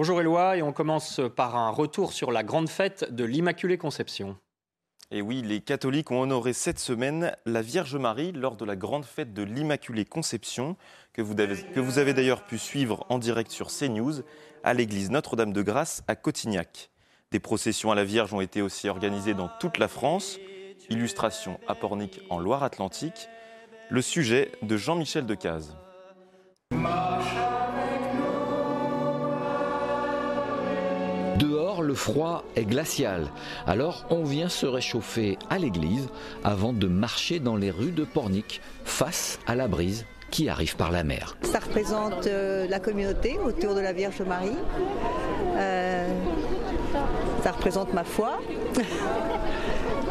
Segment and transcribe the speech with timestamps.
[0.00, 4.36] Bonjour Éloi, et on commence par un retour sur la grande fête de l'Immaculée Conception.
[5.10, 9.04] Et oui, les catholiques ont honoré cette semaine la Vierge Marie lors de la grande
[9.04, 10.76] fête de l'Immaculée Conception,
[11.12, 14.22] que vous avez, d'ailleurs pu suivre en direct sur CNews
[14.62, 16.90] à l'église Notre-Dame de Grâce à Cotignac.
[17.32, 20.38] Des processions à la Vierge ont été aussi organisées dans toute la France.
[20.90, 23.28] Illustration à Pornic en Loire-Atlantique.
[23.90, 25.76] Le sujet de Jean-Michel Decaze.
[31.80, 33.28] Le froid est glacial.
[33.66, 36.08] Alors, on vient se réchauffer à l'église
[36.44, 40.90] avant de marcher dans les rues de Pornic face à la brise qui arrive par
[40.90, 41.36] la mer.
[41.42, 44.56] Ça représente euh, la communauté autour de la Vierge Marie.
[45.56, 46.08] Euh,
[47.42, 48.38] ça représente ma foi.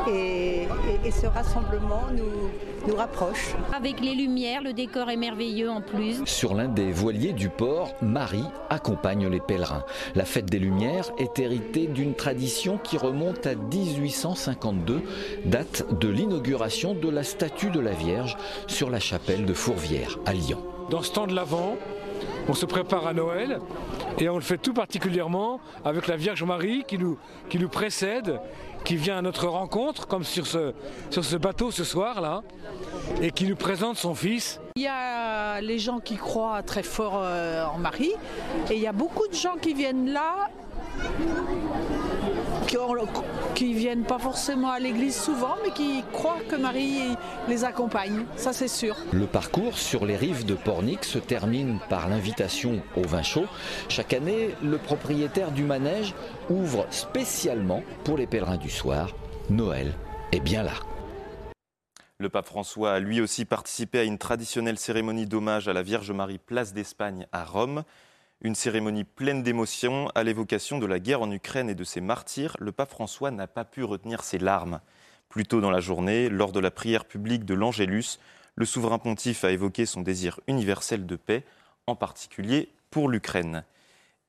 [0.08, 2.50] et, et- et ce rassemblement nous,
[2.88, 3.56] nous rapproche.
[3.76, 6.22] Avec les lumières, le décor est merveilleux en plus.
[6.26, 9.84] Sur l'un des voiliers du port, Marie accompagne les pèlerins.
[10.16, 15.02] La fête des Lumières est héritée d'une tradition qui remonte à 1852,
[15.46, 20.34] date de l'inauguration de la statue de la Vierge sur la chapelle de Fourvière à
[20.34, 20.60] Lyon.
[20.90, 21.76] Dans ce temps de l'Avent,
[22.48, 23.60] on se prépare à Noël
[24.20, 27.18] et on le fait tout particulièrement avec la Vierge Marie qui nous,
[27.70, 28.40] précède,
[28.84, 30.74] qui vient à notre rencontre, comme sur ce,
[31.10, 32.44] sur ce bateau ce soir-là,
[33.22, 34.60] et qui nous présente son fils.
[34.76, 38.14] Il y a les gens qui croient très fort euh, en Marie
[38.70, 40.50] et il y a beaucoup de gens qui viennent là
[43.56, 47.02] qui, viennent pas forcément à l'église souvent mais qui croient que Marie
[47.48, 48.96] les accompagne, ça c'est sûr.
[49.12, 53.46] Le parcours sur les rives de Pornic se termine par l'invitation au vin chaud.
[53.90, 56.14] Chaque année, le propriétaire du manège
[56.50, 59.16] ouvre spécialement pour les pèlerins du soir.
[59.50, 59.94] Noël
[60.32, 60.74] est bien là.
[62.20, 66.12] Le pape François a lui aussi participé à une traditionnelle cérémonie d'hommage à la Vierge
[66.12, 67.84] Marie place d'Espagne à Rome.
[68.42, 72.56] Une cérémonie pleine d'émotions à l'évocation de la guerre en Ukraine et de ses martyrs.
[72.60, 74.80] Le pape François n'a pas pu retenir ses larmes.
[75.28, 78.20] Plus tôt dans la journée, lors de la prière publique de l'Angélus,
[78.56, 81.44] le souverain pontife a évoqué son désir universel de paix,
[81.88, 83.64] en particulier pour l'Ukraine.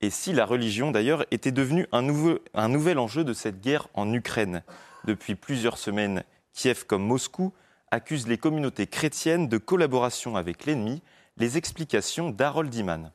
[0.00, 4.62] Et si la religion, d'ailleurs, était devenue un, nouvel enjeu de cette guerre en Ukraine?
[5.04, 6.24] Depuis plusieurs semaines,
[6.54, 7.52] Kiev comme Moscou
[7.90, 11.02] accusent les communautés chrétiennes de collaboration avec l'ennemi.
[11.36, 13.12] Les explications d'Harold Iman.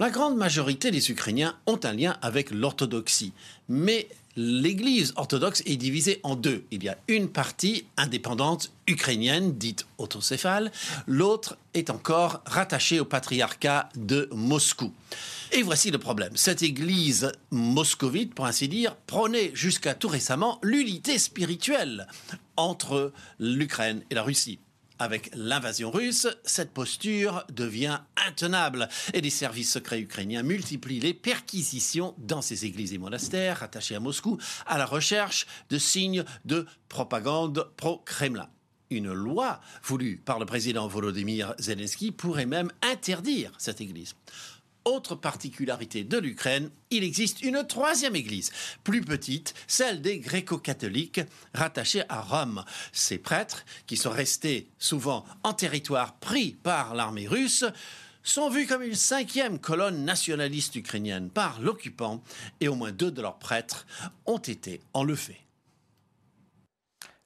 [0.00, 3.32] La grande majorité des Ukrainiens ont un lien avec l'orthodoxie,
[3.68, 6.62] mais l'Église orthodoxe est divisée en deux.
[6.70, 10.70] Il y a une partie indépendante ukrainienne, dite autocéphale,
[11.08, 14.92] l'autre est encore rattachée au patriarcat de Moscou.
[15.50, 16.36] Et voici le problème.
[16.36, 22.06] Cette Église moscovite, pour ainsi dire, prônait jusqu'à tout récemment l'unité spirituelle
[22.56, 24.60] entre l'Ukraine et la Russie.
[24.98, 32.14] Avec l'invasion russe, cette posture devient intenable et les services secrets ukrainiens multiplient les perquisitions
[32.18, 37.70] dans ces églises et monastères rattachés à Moscou à la recherche de signes de propagande
[37.76, 38.48] pro-Kremlin.
[38.90, 44.14] Une loi voulue par le président Volodymyr Zelensky pourrait même interdire cette église.
[44.88, 48.50] Autre particularité de l'Ukraine, il existe une troisième église,
[48.84, 51.20] plus petite, celle des gréco-catholiques,
[51.52, 52.64] rattachée à Rome.
[52.90, 57.66] Ces prêtres, qui sont restés souvent en territoire pris par l'armée russe,
[58.22, 62.22] sont vus comme une cinquième colonne nationaliste ukrainienne par l'occupant,
[62.60, 63.86] et au moins deux de leurs prêtres
[64.24, 65.42] ont été enlevés.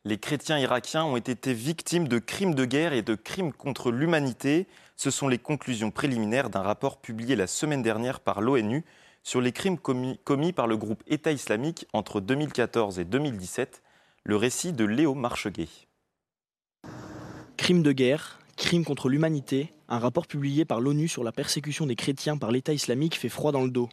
[0.04, 4.66] Les chrétiens irakiens ont été victimes de crimes de guerre et de crimes contre l'humanité.
[5.02, 8.84] Ce sont les conclusions préliminaires d'un rapport publié la semaine dernière par l'ONU
[9.24, 13.82] sur les crimes commis, par le groupe État islamique entre 2014 et 2017.
[14.22, 15.66] Le récit de Léo Marcheguet.
[17.56, 21.96] Crimes de guerre, crimes contre l'humanité, un rapport publié par l'ONU sur la persécution des
[21.96, 23.88] chrétiens par l'État islamique fait froid dans le dos.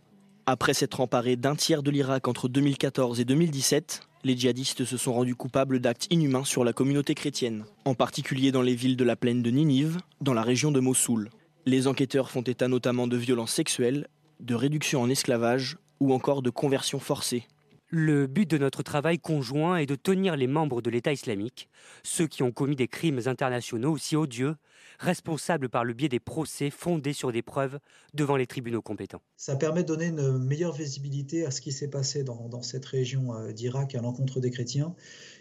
[0.46, 5.14] Après s'être emparé d'un tiers de l'Irak entre 2014 et 2017, les djihadistes se sont
[5.14, 9.16] rendus coupables d'actes inhumains sur la communauté chrétienne, en particulier dans les villes de la
[9.16, 11.30] plaine de Ninive, dans la région de Mossoul.
[11.66, 14.08] Les enquêteurs font état notamment de violences sexuelles,
[14.40, 17.46] de réduction en esclavage ou encore de conversion forcée.
[17.92, 21.70] Le but de notre travail conjoint est de tenir les membres de l'État islamique,
[22.04, 24.58] ceux qui ont commis des crimes internationaux aussi odieux,
[25.00, 27.80] responsables par le biais des procès fondés sur des preuves
[28.14, 29.24] devant les tribunaux compétents.
[29.38, 33.34] Ça permet de donner une meilleure visibilité à ce qui s'est passé dans, cette région
[33.34, 34.94] euh, d'Irak à l'encontre des chrétiens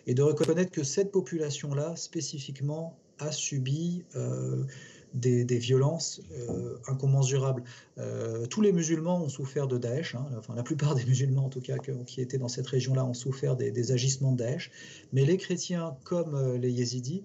[0.06, 4.64] et de reconnaître que cette population-là, spécifiquement, a subi euh,
[5.14, 7.62] des, des, violences euh, incommensurables.
[7.98, 11.48] Euh, tous les musulmans ont souffert de Daesh, hein, enfin la plupart des musulmans en
[11.48, 14.70] tout cas qui étaient dans cette région-là ont souffert des, agissements de Daesh,
[15.12, 17.24] mais les chrétiens comme euh, les yézidis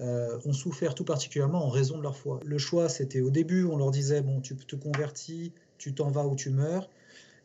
[0.00, 2.38] ont souffert tout particulièrement en raison de leur foi.
[2.44, 6.26] Le choix, c'était au début, on leur disait, bon, tu te convertis tu t'en vas
[6.26, 6.90] ou tu meurs.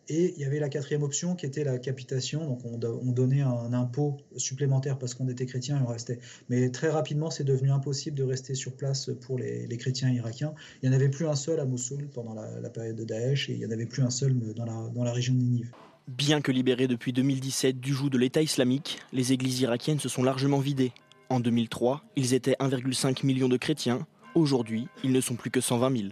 [0.09, 2.45] Et il y avait la quatrième option qui était la capitation.
[2.45, 6.19] Donc on, donnait un impôt supplémentaire parce qu'on était chrétien et on restait.
[6.49, 10.53] Mais très rapidement, c'est devenu impossible de rester sur place pour les, chrétiens irakiens.
[10.81, 13.53] Il n'y en avait plus un seul à Mossoul pendant la, période de Daesh et
[13.53, 15.71] il n'y en avait plus un seul dans la, région de Ninive.
[16.07, 20.23] Bien que libérés depuis 2017 du joug de l'État islamique, les églises irakiennes se sont
[20.23, 20.91] largement vidées.
[21.29, 24.05] En 2003, ils étaient 1,5 million de chrétiens.
[24.35, 26.09] Aujourd'hui, ils ne sont plus que 120 000.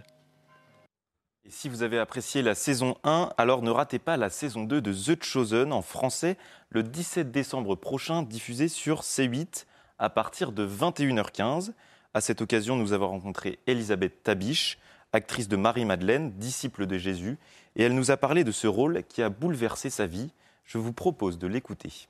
[1.52, 4.80] Et si vous avez apprécié la saison 1, alors ne ratez pas la saison 2
[4.80, 6.38] de The Chosen en français
[6.70, 9.66] le 17 décembre prochain, diffusé sur C8
[9.98, 11.72] à partir de 21h15.
[12.14, 14.78] À cette occasion, nous avons rencontré Elisabeth Tabiche,
[15.12, 17.36] actrice de Marie-Madeleine, disciple de Jésus,
[17.76, 20.32] et elle nous a parlé de ce rôle qui a bouleversé sa vie.
[20.64, 22.08] Je vous propose de l'écouter.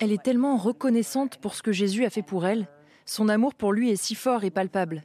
[0.00, 2.68] Elle est tellement reconnaissante pour ce que Jésus a fait pour elle.
[3.06, 5.02] Son amour pour lui est si fort et palpable.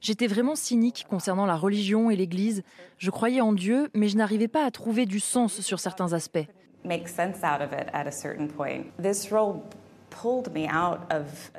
[0.00, 2.62] J'étais vraiment cynique concernant la religion et l'Église.
[2.98, 6.46] Je croyais en Dieu, mais je n'arrivais pas à trouver du sens sur certains aspects.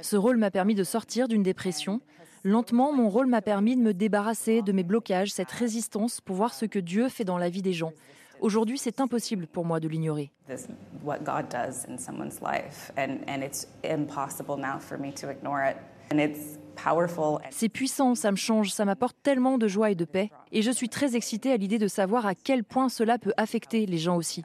[0.01, 2.01] Ce rôle m'a permis de sortir d'une dépression.
[2.44, 6.54] Lentement, mon rôle m'a permis de me débarrasser de mes blocages, cette résistance pour voir
[6.54, 7.94] ce que Dieu fait dans la vie des gens.
[8.39, 10.31] Aujourd'hui, c'est impossible pour moi de l'ignorer.
[17.51, 20.30] C'est puissant, ça me change, ça m'apporte tellement de joie et de paix.
[20.51, 23.85] Et je suis très excitée à l'idée de savoir à quel point cela peut affecter
[23.85, 24.44] les gens aussi.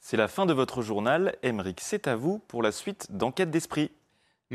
[0.00, 1.34] C'est la fin de votre journal.
[1.42, 3.90] Emeric, c'est à vous pour la suite d'Enquête d'Esprit.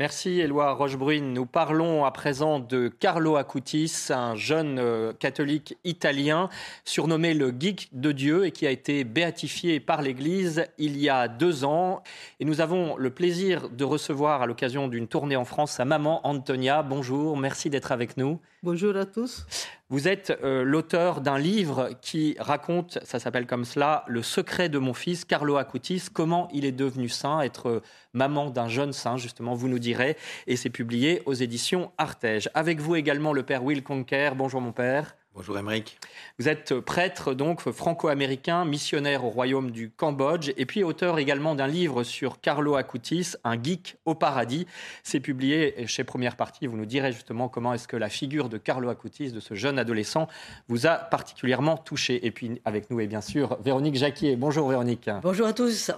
[0.00, 1.34] Merci Éloi Rochebrune.
[1.34, 6.48] Nous parlons à présent de Carlo Acutis, un jeune euh, catholique italien
[6.86, 11.28] surnommé le geek de Dieu et qui a été béatifié par l'Église il y a
[11.28, 12.02] deux ans.
[12.40, 16.26] Et nous avons le plaisir de recevoir à l'occasion d'une tournée en France sa maman
[16.26, 16.82] Antonia.
[16.82, 18.40] Bonjour, merci d'être avec nous.
[18.62, 19.46] Bonjour à tous.
[19.88, 24.78] Vous êtes euh, l'auteur d'un livre qui raconte, ça s'appelle comme cela, Le secret de
[24.78, 29.16] mon fils, Carlo Acutis, comment il est devenu saint, être euh, maman d'un jeune saint,
[29.16, 30.14] justement, vous nous direz,
[30.46, 32.50] et c'est publié aux éditions Artege.
[32.52, 34.34] Avec vous également le père Will Conker.
[34.36, 35.16] Bonjour mon père.
[35.32, 35.96] Bonjour Émeric.
[36.40, 41.68] Vous êtes prêtre donc franco-américain, missionnaire au royaume du Cambodge et puis auteur également d'un
[41.68, 44.66] livre sur Carlo Acutis, un geek au paradis.
[45.04, 46.66] C'est publié chez Première Partie.
[46.66, 49.78] Vous nous direz justement comment est-ce que la figure de Carlo Acutis, de ce jeune
[49.78, 50.26] adolescent,
[50.68, 52.26] vous a particulièrement touché.
[52.26, 54.34] Et puis avec nous est bien sûr Véronique Jacquier.
[54.34, 55.08] Bonjour Véronique.
[55.22, 55.92] Bonjour à tous.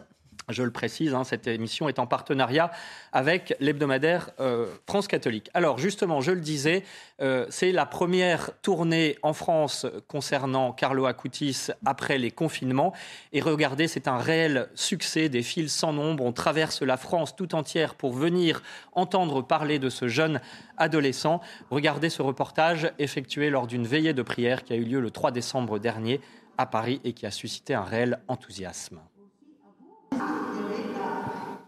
[0.48, 2.70] Je le précise, hein, cette émission est en partenariat
[3.12, 5.50] avec l'hebdomadaire euh, France catholique.
[5.54, 6.84] Alors justement, je le disais,
[7.20, 12.92] euh, c'est la première tournée en France concernant Carlo Acutis après les confinements.
[13.32, 16.24] Et regardez, c'est un réel succès, des fils sans nombre.
[16.24, 18.62] On traverse la France tout entière pour venir
[18.92, 20.40] entendre parler de ce jeune
[20.76, 21.40] adolescent.
[21.70, 25.30] Regardez ce reportage effectué lors d'une veillée de prière qui a eu lieu le 3
[25.30, 26.20] décembre dernier
[26.58, 29.00] à Paris et qui a suscité un réel enthousiasme.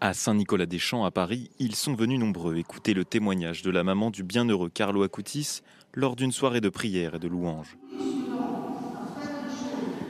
[0.05, 4.21] À Saint-Nicolas-des-Champs, à Paris, ils sont venus nombreux écouter le témoignage de la maman du
[4.21, 5.61] bienheureux Carlo Acutis
[5.95, 7.75] lors d'une soirée de prière et de louanges.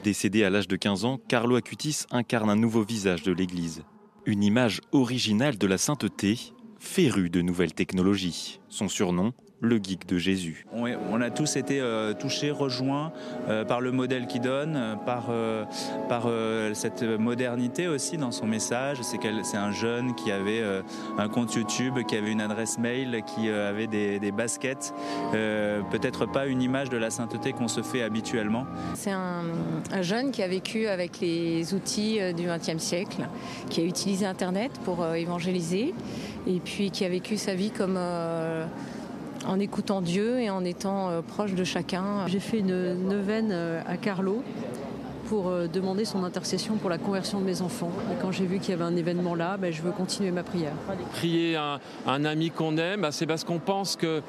[0.04, 3.84] Décédé à l'âge de 15 ans, Carlo Acutis incarne un nouveau visage de l'Église.
[4.26, 6.40] Une image originale de la sainteté,
[6.78, 8.60] férue de nouvelles technologies.
[8.68, 9.32] Son surnom,
[9.62, 10.66] le geek de Jésus.
[10.74, 13.12] On a tous été euh, touchés, rejoints
[13.48, 14.96] euh, par le modèle qu'il donne, euh,
[16.08, 16.26] par,
[16.74, 19.00] cette modernité aussi dans son message.
[19.02, 20.64] C'est un jeune qui avait
[21.18, 24.94] un compte YouTube, qui avait une adresse mail, qui avait des, baskets.
[25.32, 28.66] Peut-être pas une image de la sainteté qu'on se fait habituellement.
[28.96, 29.44] C'est un,
[29.92, 33.28] un, jeune qui a vécu avec les outils du XXe siècle,
[33.70, 35.94] qui a utilisé Internet pour évangéliser
[36.48, 37.98] et puis qui a vécu sa vie comme
[39.48, 42.28] en écoutant Dieu et en étant euh, proche de chacun.
[42.28, 44.44] J'ai fait une neuvaine euh, à Carlo
[45.28, 47.92] pour euh, demander son intercession pour la conversion de mes enfants.
[48.12, 50.44] Et quand j'ai vu qu'il y avait un événement là, ben, je veux continuer ma
[50.44, 50.74] prière.
[51.14, 54.22] Prier un, un ami qu'on aime, bah, c'est parce qu'on pense que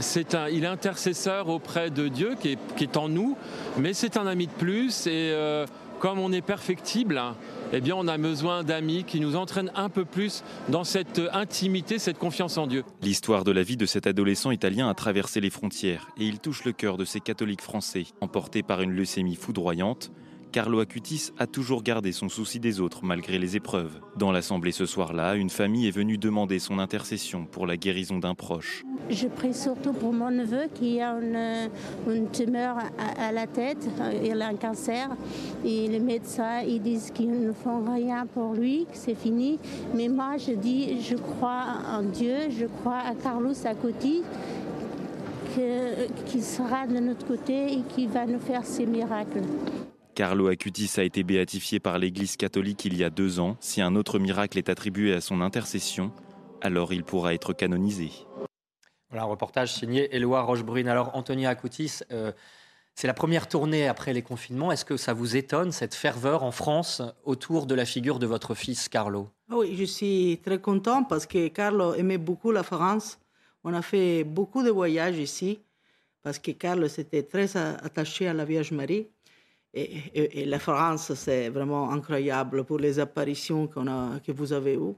[0.00, 3.36] c'est un, il est intercesseur auprès de Dieu qui est, qui est en nous,
[3.76, 5.34] mais c'est un ami de plus et
[5.98, 7.20] comme on est perfectible,
[7.72, 11.98] eh bien, on a besoin d'amis qui nous entraînent un peu plus dans cette intimité,
[11.98, 12.84] cette confiance en Dieu.
[13.02, 16.64] L'histoire de la vie de cet adolescent italien a traversé les frontières et il touche
[16.64, 18.06] le cœur de ces catholiques français.
[18.20, 20.10] Emportés par une leucémie foudroyante,
[20.50, 24.00] Carlo Acutis a toujours gardé son souci des autres malgré les épreuves.
[24.16, 28.34] Dans l'assemblée ce soir-là, une famille est venue demander son intercession pour la guérison d'un
[28.34, 28.84] proche.
[29.10, 33.88] Je prie surtout pour mon neveu qui a une, tumeur à, à, la tête,
[34.24, 35.08] il a un cancer.
[35.64, 39.58] Et les médecins ils disent qu'ils ne font rien pour lui, que c'est fini.
[39.94, 44.22] Mais moi je dis, je crois en Dieu, je crois à Carlos Acutis
[46.26, 49.42] qui sera de notre côté et qui va nous faire ces miracles.
[50.18, 53.56] Carlo Acutis a été béatifié par l'Église catholique il y a deux ans.
[53.60, 56.10] Si un autre miracle est attribué à son intercession,
[56.60, 58.10] alors il pourra être canonisé.
[59.10, 60.88] Voilà un reportage signé Éloi Rochebrune.
[60.88, 62.32] Alors, Antonia Acutis, euh,
[62.96, 64.72] c'est la première tournée après les confinements.
[64.72, 68.56] Est-ce que ça vous étonne, cette ferveur en France autour de la figure de votre
[68.56, 69.28] fils Carlo?
[69.52, 73.20] Oui, je suis très content parce que Carlo aimait beaucoup la France.
[73.62, 75.60] On a fait beaucoup de voyages ici
[76.24, 79.06] parce que Carlo s'était très attaché à la Vierge Marie.
[79.74, 84.94] Et, la France, c'est vraiment incroyable pour les apparitions qu'on a, que vous avez eues.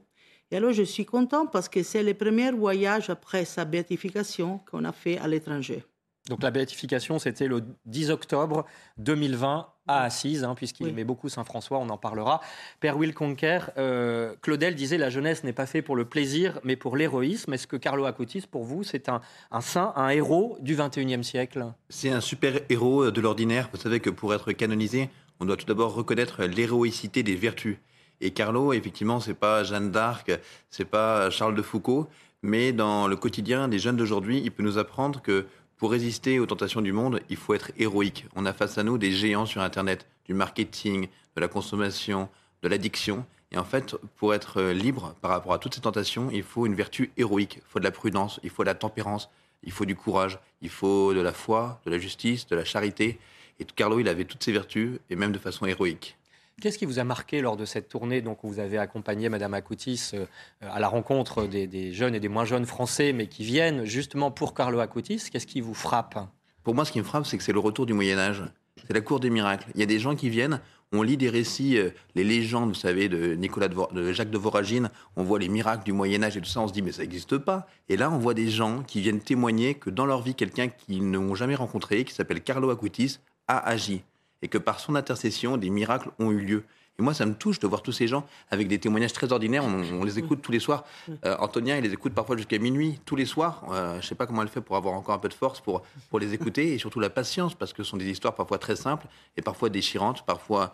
[0.49, 4.83] Et alors, je suis content parce que c'est le premier voyage après sa béatification qu'on
[4.85, 5.83] a fait à l'étranger.
[6.29, 8.65] Donc la béatification, c'était le 10 octobre
[8.97, 10.89] 2020 à Assise, hein, puisqu'il oui.
[10.89, 12.41] aimait beaucoup Saint-François, on en parlera.
[12.79, 16.75] Père Will Conquer, euh, Claudel disait la jeunesse n'est pas faite pour le plaisir, mais
[16.75, 17.53] pour l'héroïsme.
[17.53, 19.21] Est-ce que Carlo Acutis, pour vous, c'est un,
[19.51, 21.65] un, saint, un héros du 21e siècle?
[21.89, 23.69] C'est un super héros de l'ordinaire.
[23.73, 25.09] Vous savez que pour être canonisé,
[25.39, 27.77] on doit tout d'abord reconnaître l'héroïcité des vertus.
[28.21, 30.31] Et Carlo, effectivement, c'est pas Jeanne d'Arc,
[30.69, 32.07] c'est pas Charles de Foucault,
[32.43, 35.47] mais dans le quotidien des jeunes d'aujourd'hui, il peut nous apprendre que
[35.81, 38.27] pour résister aux tentations du monde, il faut être héroïque.
[38.35, 42.29] On a face à nous des géants sur Internet, du marketing, de la consommation,
[42.61, 43.25] de l'addiction.
[43.51, 46.75] Et en fait, pour être libre par rapport à toutes ces tentations, il faut une
[46.75, 47.55] vertu héroïque.
[47.55, 49.31] Il faut de la prudence, il faut de la tempérance,
[49.63, 53.17] il faut du courage, il faut de la foi, de la justice, de la charité.
[53.59, 56.15] Et Carlo, il avait toutes ces vertus, et même de façon héroïque.
[56.61, 60.11] Qu'est-ce qui vous a marqué lors de cette tournée Donc, vous avez accompagné Madame Acutis
[60.13, 60.25] euh,
[60.61, 64.53] à la rencontre des, jeunes et des moins jeunes Français, mais qui viennent justement pour
[64.53, 65.23] Carlo Acutis.
[65.31, 66.19] Qu'est-ce qui vous frappe?
[66.61, 68.43] Pour moi, ce qui me frappe, c'est que c'est le retour du Moyen Âge.
[68.85, 69.71] C'est la cour des miracles.
[69.73, 70.61] Il y a des gens qui viennent.
[70.91, 74.37] On lit des récits, euh, les légendes, vous savez, de Nicolas de, de, Jacques de
[74.37, 74.91] Voragine.
[75.15, 76.61] On voit les miracles du Moyen Âge et tout ça.
[76.61, 77.65] On se dit mais ça n'existe pas.
[77.89, 81.09] Et là, on voit des gens qui viennent témoigner que dans leur vie, quelqu'un qu'ils
[81.09, 84.03] n'ont jamais rencontré, qui s'appelle Carlo Acutis, a agi
[84.41, 86.63] et que par son intercession, des miracles ont eu lieu.
[86.99, 89.63] Et moi, ça me touche de voir tous ces gens avec des témoignages très ordinaires.
[89.63, 90.83] On, on les écoute tous les soirs.
[91.25, 93.63] Euh, Antonia, il les écoute parfois jusqu'à minuit, tous les soirs.
[93.71, 95.61] Euh, je ne sais pas comment elle fait pour avoir encore un peu de force
[95.61, 98.57] pour, pour les écouter et surtout la patience, parce que ce sont des histoires parfois
[98.57, 99.07] très simples
[99.37, 100.73] et parfois déchirantes, parfois,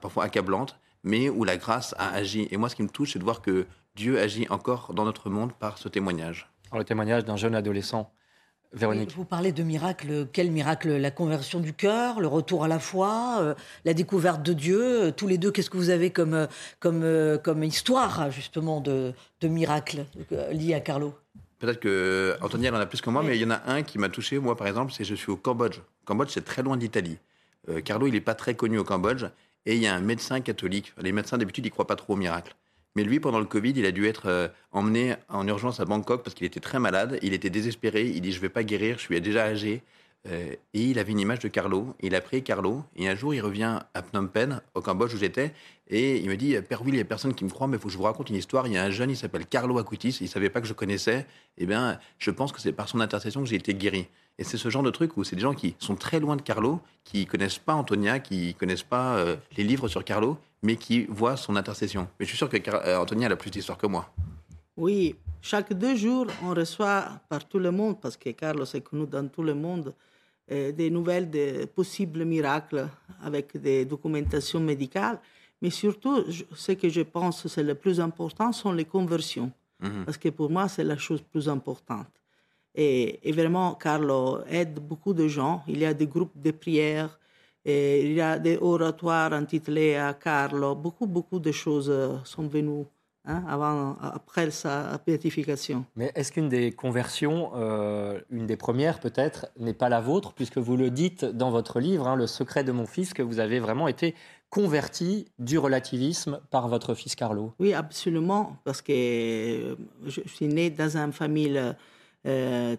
[0.00, 2.48] parfois accablantes, mais où la grâce a agi.
[2.50, 5.28] Et moi, ce qui me touche, c'est de voir que Dieu agit encore dans notre
[5.28, 6.48] monde par ce témoignage.
[6.70, 8.10] Alors, le témoignage d'un jeune adolescent
[8.72, 9.14] Véronique.
[9.16, 10.26] Vous parlez de miracle.
[10.32, 10.96] Quel miracle?
[10.96, 15.06] La conversion du cœur, le retour à la foi, euh, la découverte de Dieu.
[15.06, 16.46] Euh, tous les deux, qu'est-ce que vous avez comme, euh,
[16.78, 21.14] comme, euh, comme histoire, justement, de, de miracle euh, lié à Carlo?
[21.58, 23.28] Peut-être que Antonia en a plus que moi, oui.
[23.28, 25.30] mais il y en a un qui m'a touché, moi, par exemple, c'est je suis
[25.30, 25.78] au Cambodge.
[25.78, 27.18] Le Cambodge, c'est très loin d'Italie.
[27.68, 29.24] Euh, Carlo, il n'est pas très connu au Cambodge.
[29.66, 30.94] Et il y a un médecin catholique.
[31.00, 32.54] Les médecins, d'habitude, ils ne croient pas trop au miracle.
[32.98, 36.24] Mais lui, pendant le Covid, il a dû être euh, emmené en urgence à Bangkok
[36.24, 37.20] parce qu'il était très malade.
[37.22, 38.08] Il était désespéré.
[38.08, 39.84] Il dit Je ne vais pas guérir, je suis déjà âgé.
[40.26, 41.94] Euh, et il avait une image de Carlo.
[42.00, 42.82] Il a pris Carlo.
[42.96, 45.52] Et un jour, il revient à Phnom Penh, au Cambodge où j'étais.
[45.86, 47.80] Et il me dit Père Will, il n'y a personne qui me croit, mais il
[47.80, 48.66] faut que je vous raconte une histoire.
[48.66, 50.16] Il y a un jeune, il s'appelle Carlo Acutis.
[50.20, 51.24] Il ne savait pas que je connaissais.
[51.56, 54.08] Eh bien, je pense que c'est par son intercession que j'ai été guéri.
[54.38, 56.42] Et c'est ce genre de truc où c'est des gens qui sont très loin de
[56.42, 61.06] Carlo, qui connaissent pas Antonia, qui connaissent pas euh, les livres sur Carlo, mais qui
[61.06, 62.08] voient son intercession.
[62.18, 64.08] Mais je suis sûr que euh, Antonia a plus d'histoire que moi.
[64.76, 69.06] Oui, chaque deux jours, on reçoit par tout le monde, parce que Carlo est connu
[69.06, 69.92] dans tout le monde,
[70.52, 72.88] euh, des nouvelles de possibles miracles
[73.22, 75.18] avec des documentations médicales.
[75.60, 79.50] Mais surtout, ce que je pense c'est le plus important sont les conversions.
[79.82, 80.04] -hmm.
[80.04, 82.17] Parce que pour moi, c'est la chose plus importante.
[82.80, 85.64] Et, et, vraiment, Carlo aide beaucoup de gens.
[85.66, 87.18] Il y a des groupes de prières,
[87.64, 90.76] et il y a des oratoires intitulés à Carlo.
[90.76, 91.92] Beaucoup, beaucoup de choses
[92.24, 92.86] sont venues
[93.24, 95.84] hein, avant, après sa béatification.
[95.96, 100.58] Mais est-ce qu'une des conversions, euh, une des premières peut-être, n'est pas la vôtre, puisque
[100.58, 103.58] vous le dites dans votre livre, hein, Le secret de mon fils, que vous avez
[103.58, 104.14] vraiment été
[104.50, 107.52] converti du relativisme par votre fils Carlo?
[107.58, 111.72] Oui, absolument, parce que je suis né dans une famille euh,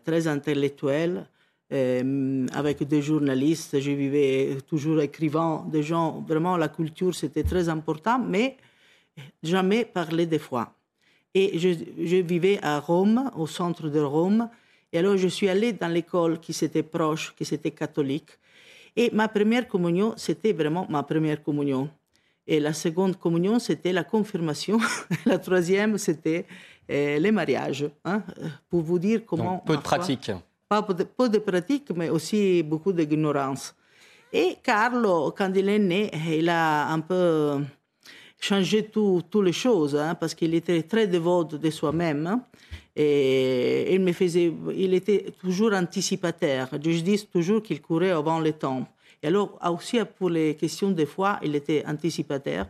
[0.03, 1.25] très intellectuelle,
[1.71, 3.79] euh, avec des journalistes.
[3.79, 6.25] Je vivais toujours écrivant des gens.
[6.27, 8.57] Vraiment, la culture, c'était très important, mais
[9.43, 10.73] jamais parler des fois.
[11.35, 11.69] Et je,
[12.03, 14.49] je, vivais à Rome, au centre de Rome.
[14.91, 18.31] Et alors, je suis allée dans l'école qui était proche, qui était catholique.
[18.95, 21.87] Et ma première communion, c'était vraiment ma première communion.
[22.47, 24.79] Et la seconde communion, c'était la confirmation.
[25.27, 27.89] la troisième, c'était euh, les mariages.
[28.03, 28.23] Hein,
[28.69, 29.53] pour vous dire comment.
[29.53, 30.31] Donc, peu de pratique.
[30.67, 33.75] Pas peu de, peu de pratique, mais aussi beaucoup d'ignorance.
[34.31, 37.59] Et Carlo, quand il est né, il a un peu
[38.39, 42.27] changé toutes les choses, hein, parce qu'il était très dévot de soi-même.
[42.27, 42.41] Hein.
[42.95, 46.69] et il me faisait, il était toujours anticipataire.
[46.73, 48.87] Je dis toujours qu'il courait avant le temps.
[49.21, 52.67] Et alors, aussi pour les questions de foi, il était anticipataire.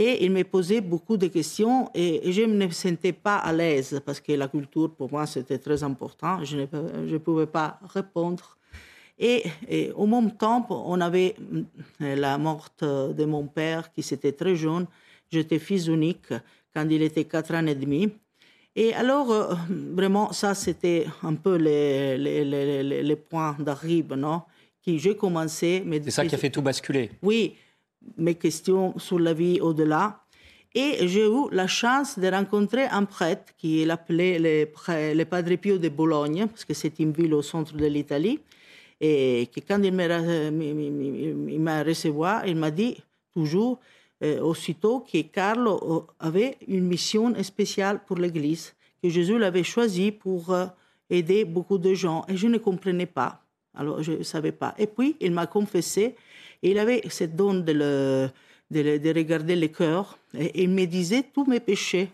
[0.00, 4.00] Et il me posait beaucoup de questions et je ne me sentais pas à l'aise
[4.06, 6.44] parce que la culture, pour moi, c'était très important.
[6.44, 8.56] Je ne pouvais pas répondre.
[9.18, 9.42] Et,
[9.96, 11.34] au même temps, on avait
[12.00, 14.86] euh, la mort de mon père qui était très jeune.
[15.32, 16.32] J'étais fils unique
[16.72, 18.08] quand il était quatre ans et demi.
[18.76, 19.54] Et alors, euh,
[19.96, 24.42] vraiment, ça, c'était un peu les, les, les, les points d'arrivée, non
[24.80, 25.84] qui j'ai commencé.
[26.04, 27.10] C'est ça qui a fait tout basculer.
[27.22, 27.56] Oui,
[28.16, 30.20] mes questions sur la vie au-delà.
[30.74, 35.78] Et j'ai eu la chance de rencontrer un prêtre qui est le, le Padre Pio
[35.78, 38.38] de Bologne, parce que c'est une ville au centre de l'Italie.
[39.00, 39.92] Et que quand il
[41.60, 42.12] m'a reçu,
[42.46, 42.96] il m'a dit
[43.32, 43.78] toujours,
[44.22, 50.50] euh, aussitôt, que Carlo avait une mission spéciale pour l'Église, que Jésus l'avait choisi pour
[50.52, 50.66] euh,
[51.08, 52.24] aider beaucoup de gens.
[52.28, 53.40] Et je ne comprenais pas.
[53.74, 54.74] Alors, je ne savais pas.
[54.76, 56.16] Et puis, il m'a confessé.
[56.62, 58.28] Et il avait cette don de,
[58.70, 60.18] de, regarder le cœur.
[60.34, 62.10] Et il me disait tous mes péchés,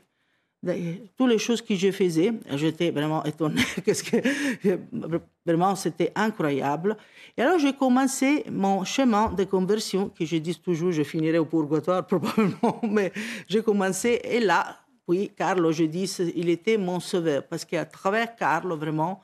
[1.16, 2.32] toutes les choses que je faisais.
[2.54, 3.62] J'étais vraiment étonnée.
[5.46, 6.96] vraiment, c'était incroyable.
[7.36, 11.44] Et alors, j'ai commencé mon chemin de conversion, que je dis toujours, je finirai au
[11.44, 13.12] purgatoire probablement, mais
[13.48, 14.20] j'ai commencé.
[14.24, 17.46] Et là, oui, Carlo, je dis, il était mon sauveur.
[17.46, 19.20] Parce qu'à travers Carlo, vraiment,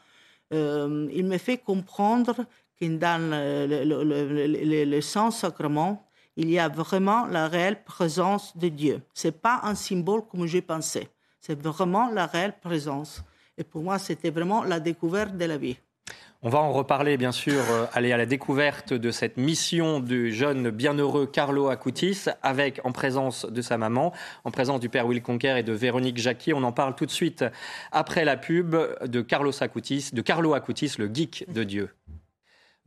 [0.52, 2.44] euh, il me fait comprendre
[2.80, 6.06] que dans le, le, le, Saint-Sacrement,
[6.36, 9.02] il y a vraiment la réelle présence de Dieu.
[9.14, 11.08] Ce n'est pas un symbole comme je pensais,
[11.40, 13.22] c'est vraiment la réelle présence.
[13.58, 15.76] Et pour moi, c'était vraiment la découverte de la vie.
[16.42, 20.32] On va en reparler, bien sûr, euh, aller à la découverte de cette mission du
[20.32, 25.20] jeune bienheureux Carlo Acutis, avec en présence de sa maman, en présence du père Will
[25.20, 26.54] Conquer et de Véronique Jacquier.
[26.54, 27.44] On en parle tout de suite
[27.92, 28.74] après la pub
[29.04, 31.90] de Carlos Acutis, de Carlo Acutis, le geek de Dieu.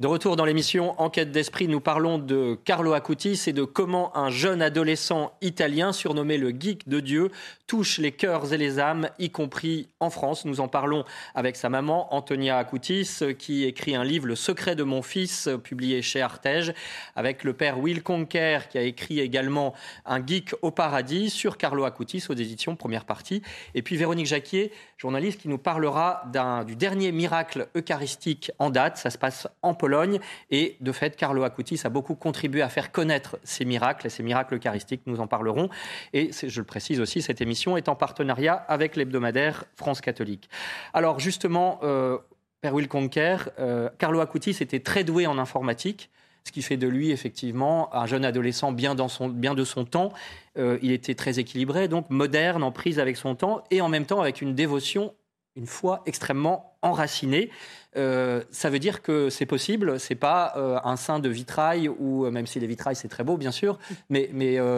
[0.03, 4.29] De retour dans l'émission Enquête d'esprit, nous parlons de Carlo Acutis et de comment un
[4.29, 7.31] jeune adolescent italien surnommé le geek de Dieu
[7.67, 10.43] touche les cœurs et les âmes, y compris en France.
[10.43, 14.83] Nous en parlons avec sa maman, Antonia Acutis, qui écrit un livre, Le secret de
[14.83, 16.73] mon fils, publié chez Artege,
[17.15, 19.73] avec le père Will Conker, qui a écrit également
[20.05, 23.41] Un geek au paradis sur Carlo Acutis aux éditions première partie.
[23.73, 26.25] Et puis Véronique Jacquier, journaliste qui nous parlera
[26.67, 28.97] du dernier miracle eucharistique en date.
[28.97, 29.92] Ça se passe en Pologne.
[30.49, 34.23] Et de fait, Carlo Acutis a beaucoup contribué à faire connaître ces miracles, et ces
[34.23, 35.01] miracles eucharistiques.
[35.05, 35.69] Nous en parlerons.
[36.13, 40.49] Et je le précise aussi, cette émission est en partenariat avec l'hebdomadaire France catholique.
[40.93, 42.17] Alors justement, euh,
[42.61, 46.09] Père Will Conker, euh, Carlo Acutis était très doué en informatique
[46.43, 50.11] ce qui fait de lui effectivement un jeune adolescent bien, de son temps.
[50.57, 54.05] Euh, il était très équilibré, donc moderne, en prise avec son temps, et en même
[54.05, 55.13] temps avec une dévotion,
[55.55, 57.49] une foi extrêmement enracinée.
[57.95, 62.29] Euh, ça veut dire que c'est possible, c'est pas euh, un saint de vitrail, ou
[62.29, 63.77] même si les vitrailles c'est très beau bien sûr,
[64.09, 64.29] mais,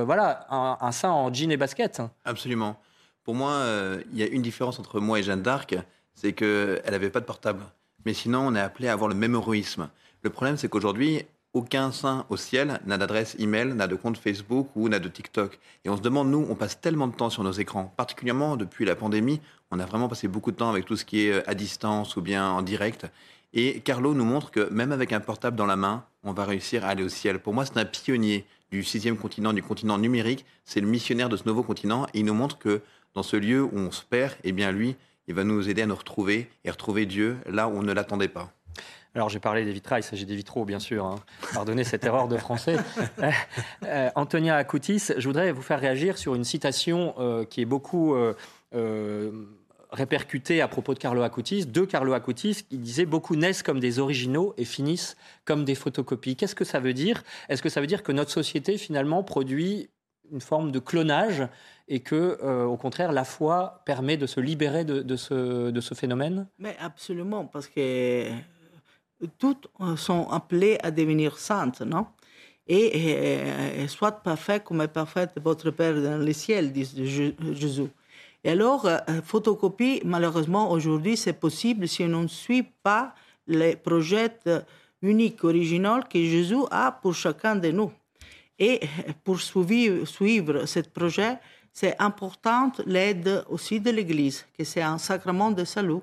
[0.04, 2.02] voilà, un, un, saint en jean et basket.
[2.26, 2.78] Absolument.
[3.24, 3.66] Pour moi,
[4.12, 5.76] il y a une différence entre moi et Jeanne d'Arc,
[6.14, 7.64] c'est qu'elle n'avait pas de portable.
[8.06, 9.90] Mais sinon, on est appelé à avoir le même héroïsme.
[10.22, 14.68] Le problème, c'est qu'aujourd'hui, aucun saint au ciel n'a d'adresse email, n'a de compte Facebook
[14.76, 15.58] ou n'a de TikTok.
[15.86, 18.84] Et on se demande, nous, on passe tellement de temps sur nos écrans, particulièrement depuis
[18.84, 19.40] la pandémie,
[19.72, 22.18] on a vraiment passé beaucoup de temps avec tout ce qui est euh, à distance
[22.18, 23.08] ou bien en direct.
[23.54, 26.84] Et Carlo nous montre que même avec un portable dans la main, on va réussir
[26.84, 27.40] à aller au ciel.
[27.40, 30.46] Pour moi, c'est un pionnier du sixième continent, du continent numérique.
[30.66, 32.06] C'est le missionnaire de ce nouveau continent.
[32.14, 32.82] Et il nous montre que
[33.14, 35.86] dans ce lieu où on se perd, eh bien lui, il va nous aider à
[35.86, 38.52] nous retrouver et retrouver Dieu là où on ne l'attendait pas.
[39.16, 41.06] Alors j'ai parlé des vitrailles, il s'agit des vitraux bien sûr.
[41.06, 41.16] Hein.
[41.54, 42.76] Pardonnez cette erreur de français.
[43.20, 43.32] Euh,
[43.86, 48.16] euh, Antonia Akoutis, je voudrais vous faire réagir sur une citation euh, qui est beaucoup
[49.92, 54.00] répercutée à propos de Carlo Acutis, de Carlo Acutis, qui disait beaucoup naissent comme des
[54.00, 56.36] originaux et finissent comme des photocopies.
[56.36, 57.24] Qu'est-ce que ça veut dire?
[57.48, 59.90] Est-ce que ça veut dire que notre société finalement produit
[60.30, 61.48] une forme de clonage
[61.88, 66.48] et que, au contraire, la foi permet de se libérer de, ce, de ce phénomène?
[66.60, 68.32] Mais absolument, parce que
[69.38, 72.08] toutes sont appelées à devenir saintes, non?
[72.68, 76.90] Et, soit parfait comme est parfait votre Père dans le ciel, dit
[77.54, 77.90] Jésus.
[78.44, 83.16] Et alors, euh, photocopie, malheureusement, aujourd'hui, c'est possible si on ne suit pas
[83.48, 84.38] les projets
[85.02, 87.92] unique, original que Jésus a pour chacun de nous.
[88.58, 88.82] Et
[89.24, 91.38] pour suivre, suivre ce projet,
[91.74, 96.02] c'est important l'aide aussi de l'Église, que c'est un sacrement de salut.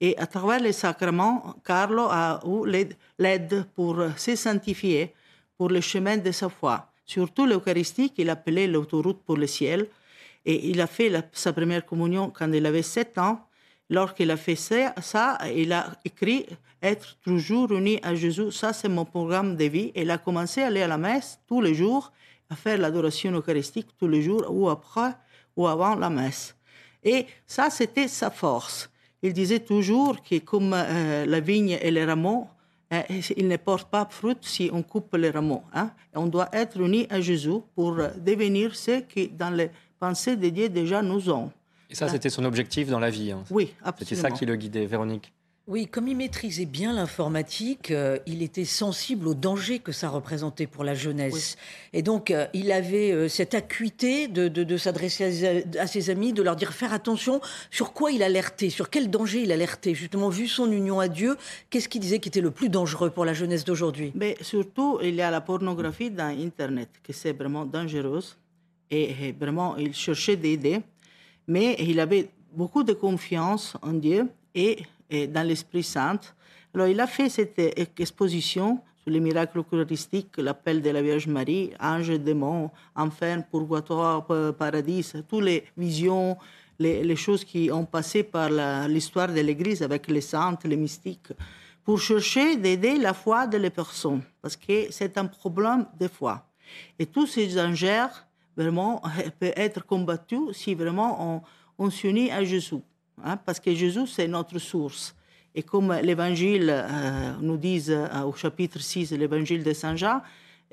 [0.00, 2.86] Et à travers les sacrements, Carlo a eu
[3.18, 5.14] l'aide pour se sanctifier
[5.56, 6.92] pour le chemin de sa foi.
[7.06, 9.88] Surtout l'Eucharistie qu'il appelait l'autoroute pour le ciel.
[10.44, 13.40] Et il a fait sa première communion quand il avait 7 ans.
[13.88, 16.46] Lorsqu'il a fait ça, ça, il a écrit
[16.82, 18.52] être toujours uni à Jésus.
[18.52, 19.92] Ça, c'est mon programme de vie.
[19.94, 22.12] Et il a commencé à aller à la messe tous les jours,
[22.50, 25.12] à faire l'adoration eucharistique tous les jours, ou après,
[25.56, 26.54] ou avant la messe.
[27.02, 28.90] Et ça, c'était sa force.
[29.22, 32.46] Il disait toujours que comme euh, la vigne et les rameaux,
[32.92, 33.02] euh,
[33.36, 35.62] il ne portent pas fruit si on coupe les rameaux.
[35.72, 35.90] Hein.
[36.14, 40.68] On doit être unis à Jésus pour devenir ce qui, dans les pensées de Dieu,
[40.68, 41.50] déjà nous ont.
[41.88, 43.32] Et ça, c'était son objectif dans la vie.
[43.32, 43.44] Hein.
[43.50, 44.08] Oui, absolument.
[44.08, 45.32] C'était ça qui le guidait, Véronique.
[45.68, 50.68] Oui, comme il maîtrisait bien l'informatique, euh, il était sensible au danger que ça représentait
[50.68, 51.56] pour la jeunesse.
[51.92, 56.40] Et donc, euh, il avait euh, cette acuité de, de, s'adresser à, ses amis, de
[56.44, 57.40] leur dire faire attention
[57.72, 59.92] sur quoi il alertait, sur quel danger il alertait.
[59.92, 61.36] Justement, vu son union à Dieu,
[61.68, 64.12] qu'est-ce qu'il disait qui était le plus dangereux pour la jeunesse d'aujourd'hui?
[64.14, 68.36] Mais surtout, il y a la pornographie dans Internet, qui c'est vraiment dangereuse.
[68.92, 70.80] Et, et vraiment, il cherchait des idées,
[71.48, 74.78] mais il avait beaucoup de confiance en Dieu et
[75.10, 76.20] et dans l'Esprit Saint.
[76.74, 77.58] Alors, il a fait cette
[77.98, 85.12] exposition sur les miracles eucharistiques, l'appel de la Vierge Marie, ange, démon, enfer, purgatoire, paradis,
[85.28, 86.36] toutes les visions,
[86.78, 88.50] les, choses qui ont passé par
[88.88, 91.32] l'histoire de l'Église avec les saints, les mystiques,
[91.84, 96.44] pour chercher d'aider la foi de les personnes, parce que c'est un problème de foi.
[96.98, 98.08] Et tous ces dangers,
[98.56, 99.00] vraiment,
[99.38, 101.44] peuvent être combattus si vraiment
[101.78, 102.82] on s'unit à Jésus.
[103.22, 105.14] Hein, parce que Jésus, c'est notre source.
[105.54, 110.20] Et comme l'Évangile euh, nous dit euh, au chapitre 6, l'Évangile de Saint Jean,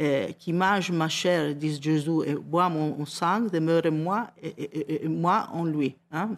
[0.01, 5.47] euh, qui mange ma chair, dit Jésus, et boit mon sang, demeure moi et, moi
[5.53, 5.95] en lui.
[6.11, 6.31] Hein.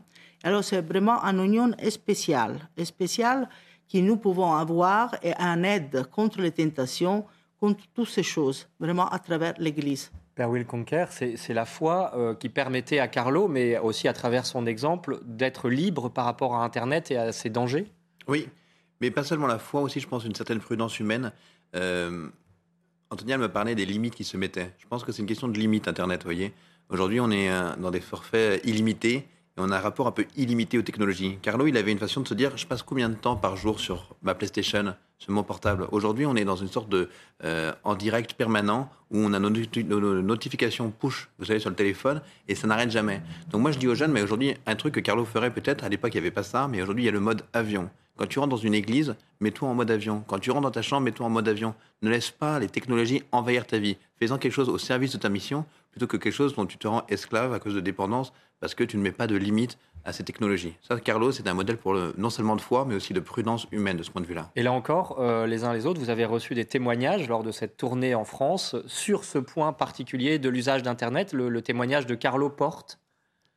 [0.43, 3.49] Alors c'est vraiment une union spéciale, spéciale
[3.91, 7.25] que nous pouvons avoir et en aide contre les tentations,
[7.59, 10.11] contre toutes ces choses, vraiment à travers l'Église.
[10.35, 14.45] Père Will Conquer, c'est la foi euh, qui permettait à Carlo, mais aussi à travers
[14.45, 17.87] son exemple, d'être libre par rapport à Internet et à ses dangers
[18.27, 18.49] Oui,
[18.99, 21.31] mais pas seulement la foi, aussi je pense une certaine prudence humaine.
[21.73, 22.27] Euh,
[23.09, 24.73] Antonia me parlait des limites qui se mettaient.
[24.77, 26.53] Je pense que c'est une question de limite Internet, vous voyez.
[26.89, 30.25] Aujourd'hui, on est euh, dans des forfaits illimités et on a un rapport un peu
[30.35, 31.39] illimité aux technologies.
[31.41, 33.79] Carlo, il avait une façon de se dire, je passe combien de temps par jour
[33.79, 34.95] sur ma PlayStation?
[35.25, 35.87] Ce portable.
[35.91, 37.09] Aujourd'hui, on est dans une sorte de
[37.43, 39.49] euh, en direct permanent où on a nos,
[40.21, 43.21] notifications push, vous savez, sur le téléphone, et ça n'arrête jamais.
[43.49, 45.89] Donc moi, je dis aux jeunes, mais aujourd'hui, un truc que Carlo ferait peut-être, à
[45.89, 47.89] l'époque, il n'y avait pas ça, mais aujourd'hui, il y a le mode avion.
[48.17, 50.23] Quand tu rentres dans une église, mets-toi en mode avion.
[50.27, 51.75] Quand tu rentres dans ta chambre, mets-toi en mode avion.
[52.01, 53.97] Ne laisse pas les technologies envahir ta vie.
[54.17, 56.87] Fais-en quelque chose au service de ta mission, plutôt que quelque chose dont tu te
[56.87, 60.13] rends esclave à cause de dépendance, parce que tu ne mets pas de limite à
[60.13, 60.75] ces technologies.
[60.81, 63.67] Ça, Carlos, c'est un modèle pour le, non seulement de foi, mais aussi de prudence
[63.71, 64.51] humaine de ce point de vue-là.
[64.55, 67.51] Et là encore, euh, les uns les autres, vous avez reçu des témoignages lors de
[67.51, 72.49] cette tournée en France sur ce point particulier de l'usage d'Internet, le, témoignage de Carlo
[72.49, 72.99] Porte.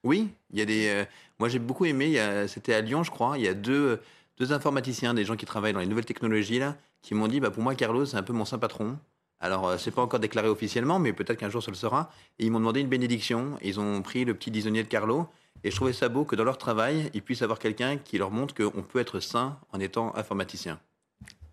[0.04, 0.88] Oui, il y a des.
[0.88, 1.04] Euh,
[1.38, 2.16] moi, j'ai beaucoup aimé.
[2.46, 3.37] C'était à Lyon, je crois.
[3.37, 4.00] Il y a deux,
[4.38, 7.50] deux informaticiens, des gens qui travaillent dans les nouvelles technologies là, qui m'ont dit, bah,
[7.50, 8.96] pour moi, Carlos, c'est un peu mon saint patron.
[9.40, 12.11] Alors, euh, c'est pas encore déclaré officiellement, mais peut-être qu'un jour ça le sera.
[12.38, 13.59] Et ils m'ont demandé une bénédiction.
[13.62, 15.29] Ils ont pris le petit disonnier de Carlo
[15.64, 18.31] et je trouvais ça beau que dans leur travail, ils puissent avoir quelqu'un qui leur
[18.31, 20.79] montre qu'on peut être sain en étant informaticien.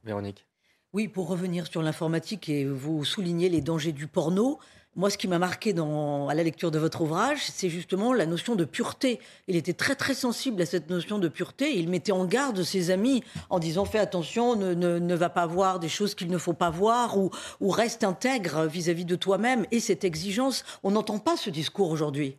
[0.03, 0.45] Véronique.
[0.93, 4.59] Oui, pour revenir sur l'informatique et vous souligner les dangers du porno,
[4.95, 8.25] moi, ce qui m'a marqué dans, à la lecture de votre ouvrage, c'est justement la
[8.25, 9.19] notion de pureté.
[9.47, 11.77] Il était très très sensible à cette notion de pureté.
[11.77, 15.79] Il mettait en garde ses amis en disant fais attention, ne, ne, va pas voir
[15.79, 17.29] des choses qu'il ne faut pas voir ou,
[17.59, 19.65] ou reste intègre vis-à-vis -vis de toi-même.
[19.71, 22.37] Et cette exigence, on n'entend pas ce discours aujourd'hui.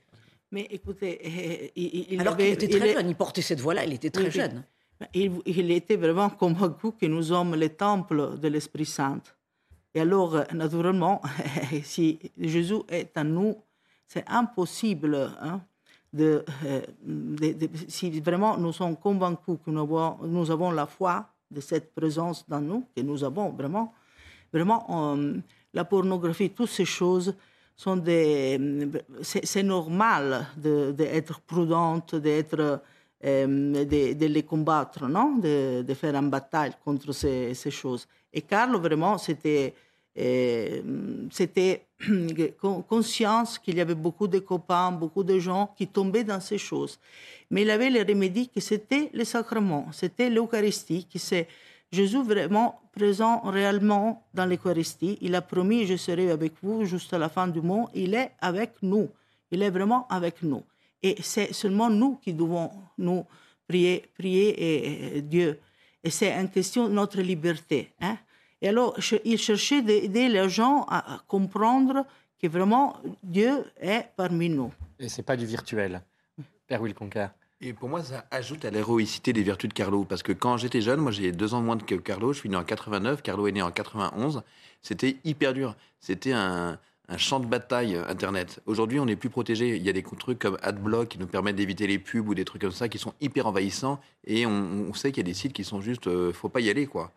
[0.50, 4.10] Mais écoutez, euh, il, alors qu'il était très jeune, il portait cette voix-là, il était
[4.10, 4.64] très jeune.
[5.12, 9.20] Il, était vraiment convaincu que nous sommes le temple de l'Esprit Saint.
[9.96, 11.22] Et alors, naturellement,
[11.82, 13.56] si Jésus est en nous,
[14.06, 15.62] c'est impossible hein,
[16.20, 16.42] euh,
[17.88, 22.84] Si vraiment nous sommes convaincus que nous avons, la foi de cette présence dans nous,
[22.94, 23.94] que nous avons vraiment,
[24.52, 25.38] vraiment euh,
[25.72, 27.34] la pornographie, toutes ces choses,
[27.74, 28.04] sont.
[29.22, 32.82] C'est normal d'être de, prudente, d'être.
[33.24, 38.06] Euh, de, les combattre, non de, faire une bataille contre ces, choses.
[38.30, 39.74] Et Carlo, vraiment, c'était
[41.30, 41.86] c'était
[42.88, 46.98] conscience qu'il y avait beaucoup de copains, beaucoup de gens qui tombaient dans ces choses.
[47.50, 51.48] Mais il avait le remède que c'était le sacrement, c'était l'Eucharistie, qui c'est
[51.92, 55.18] Jésus vraiment présent réellement dans l'Eucharistie.
[55.20, 57.88] Il a promis, je serai avec vous jusqu'à la fin du monde.
[57.94, 59.08] Il est avec nous.
[59.50, 60.62] Il est vraiment avec nous.
[61.02, 63.24] Et c'est seulement nous qui devons nous
[63.68, 65.60] prier, prier et, Dieu.
[66.02, 67.92] Et c'est une question de notre liberté.
[68.00, 68.16] Hein?
[68.62, 72.06] Et alors, il cherchait d'aider les gens à comprendre
[72.40, 74.72] que vraiment Dieu est parmi nous.
[74.98, 76.02] Et c'est pas du virtuel,
[76.66, 76.94] Père Will
[77.60, 80.04] Et pour moi, ça ajoute à l'héroïcité des vertus de Carlo.
[80.04, 82.48] Parce que quand j'étais jeune, moi j'ai deux ans de moins que Carlo, je suis
[82.48, 84.42] né en 89, Carlo est né en 91,
[84.82, 85.74] c'était hyper dur.
[86.00, 86.78] C'était un,
[87.18, 88.60] champ de bataille Internet.
[88.66, 89.76] Aujourd'hui, on est plus protégé.
[89.76, 92.44] Il y a des trucs comme AdBlock qui nous permettent d'éviter les pubs ou des
[92.44, 94.00] trucs comme ça qui sont hyper envahissants.
[94.24, 96.68] Et on, sait qu'il y a des sites qui sont juste, euh, faut pas y
[96.68, 97.12] aller, quoi.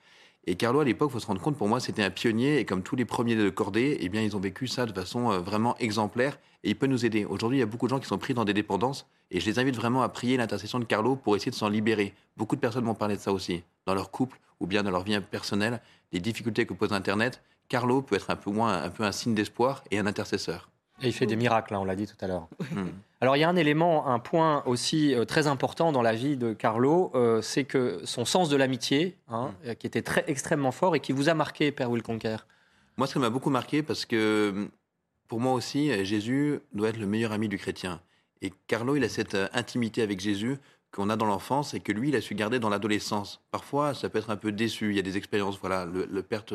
[0.50, 2.58] Et Carlo, à l'époque, il faut se rendre compte, pour moi, c'était un pionnier.
[2.58, 5.32] Et comme tous les premiers de cordée, eh bien, ils ont vécu ça de façon
[5.32, 6.40] euh, vraiment exemplaire.
[6.64, 7.24] Et il peut nous aider.
[7.24, 9.06] Aujourd'hui, il y a beaucoup de gens qui sont pris dans des dépendances.
[9.30, 12.16] Et je les invite vraiment à prier l'intercession de Carlo pour essayer de s'en libérer.
[12.36, 13.62] Beaucoup de personnes m'ont parlé de ça aussi.
[13.86, 15.82] Dans leur couple ou bien dans leur vie personnelle,
[16.12, 17.44] les difficultés que pose Internet.
[17.68, 20.72] Carlo peut être un peu moins un peu un signe d'espoir et un intercesseur.
[21.02, 22.48] Et il fait des miracles, hein, on l'a dit tout à l'heure.
[22.72, 22.90] Hmm.
[23.22, 26.38] Alors il y a un élément, un point aussi euh, très important dans la vie
[26.38, 29.76] de Carlo, euh, c'est que son sens de l'amitié, hein, hmm.
[29.76, 32.38] qui était très extrêmement fort et qui vous a marqué, Père Will Conquer.
[32.98, 34.70] Moi, ça m'a beaucoup marqué parce que
[35.28, 38.02] pour moi aussi, Jésus doit être le meilleur ami du chrétien.
[38.42, 40.58] Et Carlo, il a cette euh, intimité avec Jésus
[40.92, 43.42] qu'on a dans l'enfance et que lui, il a su garder dans l'adolescence.
[43.52, 44.90] Parfois, ça peut être un peu déçu.
[44.90, 46.54] Il y a des expériences, voilà, le, perte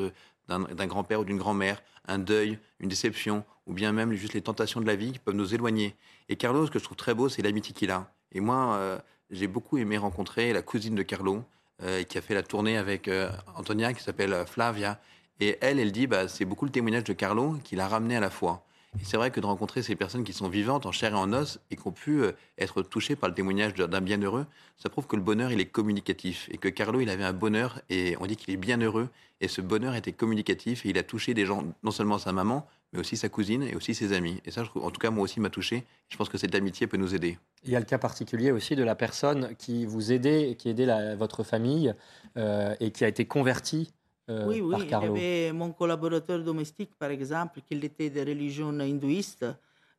[0.49, 4.81] d'un grand-père ou d'une grand-mère, un deuil, une déception, ou bien même juste les tentations
[4.81, 5.95] de la vie qui peuvent nous éloigner.
[6.29, 8.13] Et Carlo, ce que je trouve très beau, c'est l'amitié qu'il a.
[8.33, 8.99] Et moi, euh,
[9.31, 11.45] j'ai beaucoup aimé rencontrer la cousine de Carlo,
[11.83, 15.01] euh, qui a fait la tournée avec euh, Antonia, qui s'appelle Flavia.
[15.41, 18.21] Et elle, elle dit, bah, c'est beaucoup le témoignage de Carlo qui l'a ramené à
[18.21, 18.64] la foi.
[19.01, 21.33] Et c'est vrai que de rencontrer ces personnes qui sont vivantes en chair et en
[21.33, 25.07] os et qui ont pu euh, être touchées par le témoignage d'un bienheureux, ça prouve
[25.07, 26.49] que le bonheur, il est communicatif.
[26.53, 29.09] Et que Carlo, il avait un bonheur et on dit qu'il est bienheureux.
[29.41, 32.67] Et ce bonheur était communicatif et il a touché des gens, non seulement sa maman,
[32.93, 34.41] mais aussi sa cousine et aussi ses amis.
[34.45, 35.85] Et ça, en tout cas, moi aussi, m'a touché.
[36.09, 37.39] Je pense que cette amitié peut nous aider.
[37.65, 41.17] Il y a le cas particulier aussi de la personne qui vous aidait, qui aidait
[41.17, 41.95] votre famille
[42.37, 43.93] euh, et qui a été convertie
[44.31, 48.71] euh, oui, oui, il y avait mon collaborateur domestique, par exemple, qui était de religion
[48.81, 49.45] hindouiste,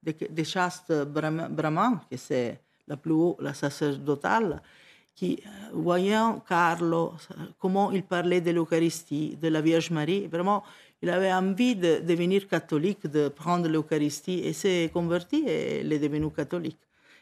[0.02, 4.62] de, chaste brahman, qui c'est la plus haute, la sacerdotale,
[5.14, 7.14] qui, euh, voyant Carlo,
[7.60, 10.64] comment il parlait de l'Eucharistie, de la Vierge Marie, vraiment,
[11.02, 16.00] il avait envie de devenir catholique, de prendre l'Eucharistie, et s'est converti et il est
[16.00, 16.80] devenu catholique.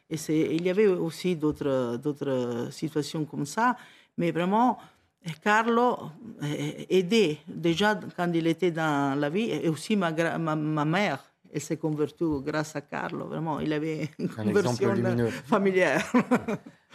[0.09, 0.17] Et
[0.55, 3.75] il y avait aussi d'autres situations comme ça,
[4.17, 4.77] mais vraiment,
[5.41, 5.97] Carlo
[6.89, 11.77] aidait déjà quand il était dans la vie, et aussi ma, ma, mère, elle s'est
[11.77, 13.25] convertie grâce à Carlo.
[13.27, 14.93] Vraiment, il avait une conversion
[15.45, 16.03] familière.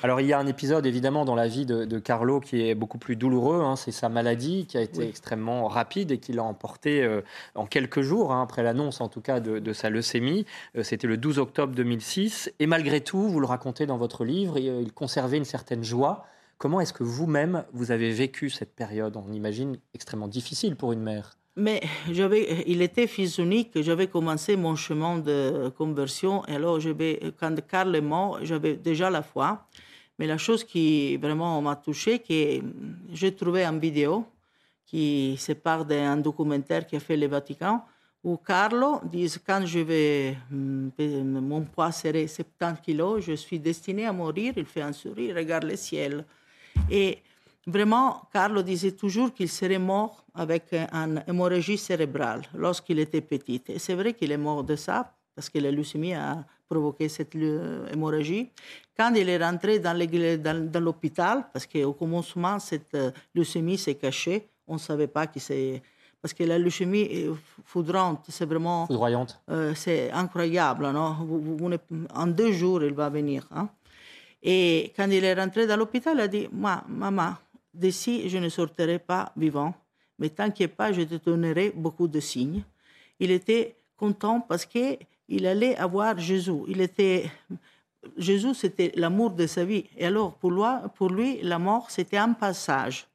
[0.00, 2.98] Alors, il y a un épisode évidemment dans la vie de, Carlo qui est beaucoup
[2.98, 3.62] plus douloureux.
[3.62, 3.74] Hein.
[3.74, 7.22] c'est sa maladie qui a été extrêmement rapide et qui l'a emporté euh,
[7.56, 10.46] en quelques jours, hein, après l'annonce en tout cas de, sa leucémie.
[10.76, 12.52] Euh, c'était le 12 octobre 2006.
[12.60, 16.26] Et malgré tout, vous le racontez dans votre livre, euh, il conservait une certaine joie.
[16.59, 19.16] Comment est-ce que vous-même, vous avez vécu cette période?
[19.16, 21.38] On imagine extrêmement difficile pour une mère.
[21.57, 26.79] Mais j'avais, il était fils unique, j'avais commencé mon chemin de conversion, et alors
[27.38, 29.66] quand Karl est mort, j'avais déjà la foi.
[30.18, 32.61] Mais la chose qui vraiment m'a touché, que
[33.12, 34.25] j'ai trouvé une vidéo
[34.85, 37.85] qui se part d'un documentaire qui a fait le Vatican,
[38.25, 40.90] où Carlo dit quand je vais, hmm,
[41.40, 44.55] mon poids serait 70 kilos, je suis destiné à mourir.
[44.57, 46.25] Il fait un sourire, regarde le ciel.
[46.90, 47.18] Et
[47.66, 53.62] vraiment, Carlo disait toujours qu'il serait mort avec une hémorragie cérébrale lorsqu'il était petit.
[53.68, 57.34] Et c'est vrai qu'il est mort de ça, parce que la leucémie a provoqué cette
[57.34, 58.50] hémorragie.
[58.96, 64.74] Quand il est rentré dans l'hôpital, parce qu'au commencement, cette euh, leucémie s'est cachée, on
[64.74, 65.82] ne savait pas qui c'est.
[66.20, 67.30] Parce que la leucémie est
[67.64, 68.86] foudrante, c'est vraiment.
[68.86, 69.40] Foudroyante.
[69.50, 71.16] Euh, c'est incroyable, non?
[72.12, 73.46] En deux jours, il va venir.
[73.52, 73.68] Hein?
[74.42, 77.35] Et quand il est rentré dans l'hôpital, il a dit Moi, maman,
[77.74, 79.74] d'ici, je ne sortirai pas vivant,
[80.18, 82.62] mais t'inquiète pas, je te donnerai beaucoup de signes.
[83.20, 86.62] Il était content parce qu'il allait avoir Jésus.
[86.68, 87.31] Il était.
[88.16, 89.85] Jésus, c'était l'amour de sa vie.
[89.96, 93.07] Et alors, pour lui, la mort, c'était un passage.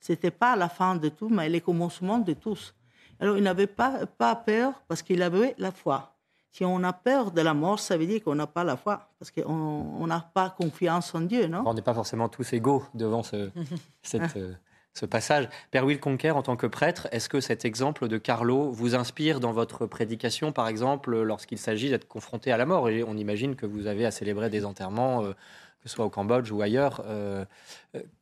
[0.00, 2.74] Ce n'était pas la fin de tout, mais le commencement de tous.
[3.20, 4.04] Alors, il n'avait pas
[4.44, 6.11] peur parce qu'il avait la foi.
[6.52, 9.08] Si on a peur de la mort, ça veut dire qu'on n'a pas la foi,
[9.18, 11.62] parce qu'on n'a pas confiance en Dieu, non?
[11.64, 13.50] On n'est pas forcément tous égaux devant ce,
[14.02, 14.52] cette, euh,
[14.92, 15.48] ce passage.
[15.70, 19.40] Père Will Conquer, en tant que prêtre, est-ce que cet exemple de Carlo vous inspire
[19.40, 22.90] dans votre prédication, par exemple, lorsqu'il s'agit d'être confronté à la mort?
[22.90, 26.10] Et on imagine que vous avez à célébrer des enterrements, euh, que ce soit au
[26.10, 27.02] Cambodge ou ailleurs.
[27.06, 27.46] Euh,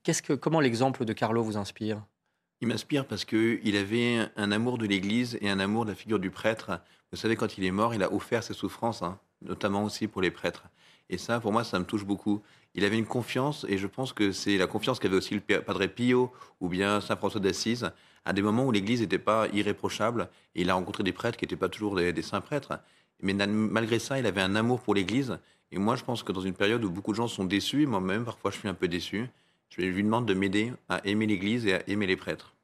[0.05, 2.01] que, comment l'exemple de Carlo vous inspire?
[2.63, 6.19] Il m'inspire parce qu'il avait un amour de l'Église et un amour de la figure
[6.19, 6.81] du prêtre.
[7.11, 10.21] Vous savez, quand il est mort, il a offert ses souffrances, hein, notamment aussi pour
[10.21, 10.65] les prêtres.
[11.09, 12.43] Et ça, pour moi, ça me touche beaucoup.
[12.75, 15.87] Il avait une confiance, et je pense que c'est la confiance qu'avait aussi le Padre
[15.87, 17.91] Pio ou bien Saint François d'Assise,
[18.27, 21.47] à des moments où l'Église n'était pas irréprochable, et il a rencontré des prêtres qui
[21.47, 22.79] n'étaient pas toujours des, saints prêtres.
[23.23, 25.39] Mais malgré ça, il avait un amour pour l'Église.
[25.73, 28.27] Et moi, je pense que dans une période où beaucoup de gens sont déçus, moi-même,
[28.27, 29.29] parfois, je suis un peu déçu,
[29.71, 32.55] je lui demande de m'aider à aimer l'Église et à aimer les prêtres.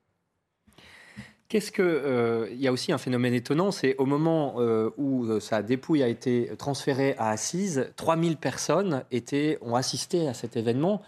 [1.48, 5.26] Qu'est-ce que euh, il y a aussi un phénomène étonnant, c'est au moment euh, où
[5.26, 10.56] euh, sa dépouille a été transférée à Assise, 3000 personnes étaient, ont assisté à cet
[10.56, 11.02] événement.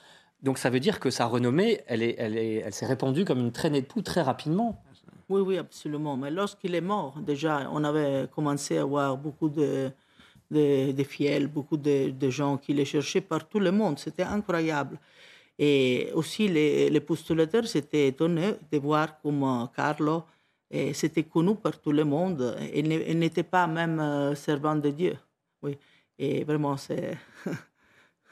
[0.45, 3.41] Donc ça veut dire que sa renommée, elle, est, elle, est, elle s'est répandue comme
[3.41, 4.81] une traînée de poux très rapidement.
[5.29, 6.17] Oui, oui, absolument.
[6.17, 9.91] Mais lorsqu'il est mort, déjà, on avait commencé à voir beaucoup de,
[10.53, 13.99] de, de fidèles, beaucoup de, de, gens qui les cherchaient par tout le monde.
[13.99, 14.99] C'était incroyable.
[15.59, 20.25] Et aussi, les, les postulateurs s'étaient étonnés de voir comment Carlo
[20.71, 22.57] s'était connu par tout le monde.
[22.75, 25.17] Il n'était pas même euh, servant de Dieu.
[25.63, 25.77] Oui.
[26.19, 27.17] Et vraiment, c'est.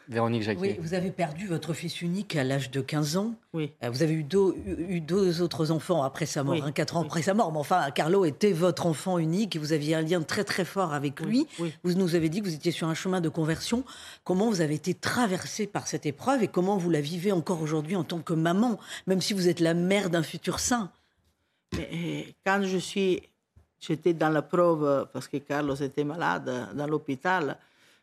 [0.08, 0.60] Véronique Jacquet.
[0.60, 3.34] Oui, vous avez perdu votre fils unique à l'âge de 15 ans.
[3.52, 3.72] Oui.
[3.82, 6.62] Euh, vous avez eu deux, eu deux autres enfants après sa mort, oui.
[6.64, 7.50] Hein, quatre ans après sa mort.
[7.52, 10.94] Mais enfin, Carlo était votre enfant unique et vous aviez un lien très très fort
[10.94, 11.46] avec lui.
[11.58, 11.72] Oui.
[11.82, 13.84] Vous nous avez dit que vous étiez sur un chemin de conversion.
[14.24, 17.96] Comment vous avez été traversé par cette épreuve et comment vous la vivez encore aujourd'hui
[17.96, 20.90] en tant que maman, même si vous êtes la mère d'un futur saint?
[21.76, 23.22] Mais, quand je suis,
[23.80, 27.58] j'étais dans la preuve parce que Carlos était malade dans l'hôpital.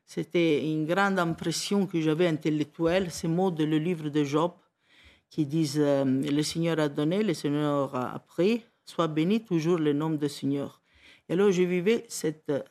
[0.05, 4.51] C'était une grande impression que j'avais intellectuelle, ces mots de le livre de Job
[5.33, 9.91] qui disent euh, Le Seigneur a donné, le Seigneur a pris, soit béni toujours le
[9.91, 10.79] nom du Seigneur.
[11.27, 12.61] Et alors, je vivais cette euh,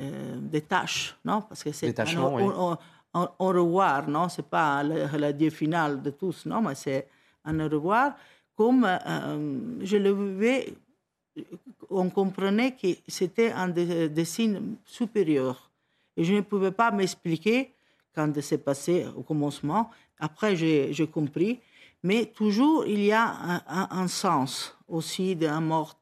[0.00, 2.42] euh, détache, non Parce que c'est un, oui.
[3.14, 7.06] on, revoir, non C'est pas l'adieu final de tous, non Mais c'est
[7.44, 8.16] un au revoir.
[8.56, 8.88] Comme
[9.82, 10.74] je le vivais,
[11.88, 15.71] on comprenait que c'était un des, des signes supérieurs.
[16.16, 17.72] Je ne pouvais pas m'expliquer
[18.14, 19.90] quand c'est passé au commencement.
[20.18, 21.60] Après, j'ai compris.
[22.02, 25.96] Mais toujours, il y a un, sens aussi d'un mort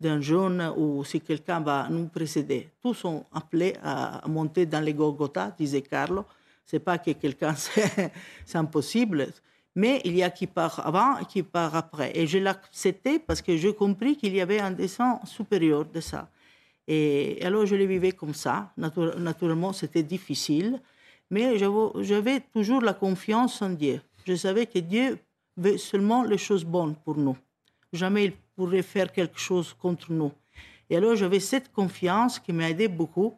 [0.00, 2.68] d'un jeune ou si quelqu'un va nous précéder.
[2.80, 6.24] Tous sont appelés à monter dans les Golgotha, disait Carlo.
[6.64, 7.54] C'est pas que quelqu'un,
[8.46, 9.28] c'est impossible.
[9.74, 12.12] Mais il y a qui part avant et qui part après.
[12.14, 16.28] Et je l'acceptais parce que j'ai compris qu'il y avait un dessin supérieur de ça.
[16.86, 18.72] Et alors, je le vivais comme ça.
[18.76, 20.80] Natur naturellement, c'était difficile,
[21.30, 24.00] mais j'avais toujours la confiance en Dieu.
[24.26, 25.18] Je savais que Dieu
[25.56, 27.36] veut seulement les choses bonnes pour nous.
[27.92, 30.32] Jamais il pourrait faire quelque chose contre nous.
[30.90, 33.34] Et alors, j'avais cette confiance qui m'a aidé beaucoup.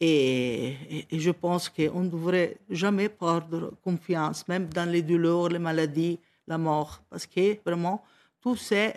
[0.00, 6.18] Et, je pense qu'on ne devrait jamais perdre confiance, même dans les douleurs, les maladies,
[6.46, 8.02] la mort, parce que vraiment,
[8.40, 8.94] tout c'est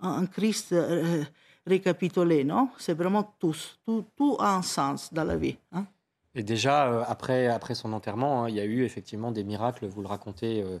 [0.00, 0.72] en Christ.
[0.72, 1.24] Euh,
[1.66, 2.68] récapitulé, non?
[2.78, 5.56] C'est vraiment tous, tout, tout a un sens dans la vie.
[5.72, 5.86] Hein
[6.34, 9.86] et déjà, euh, après, après son enterrement, hein, il y a eu effectivement des miracles,
[9.86, 10.78] vous le racontez euh,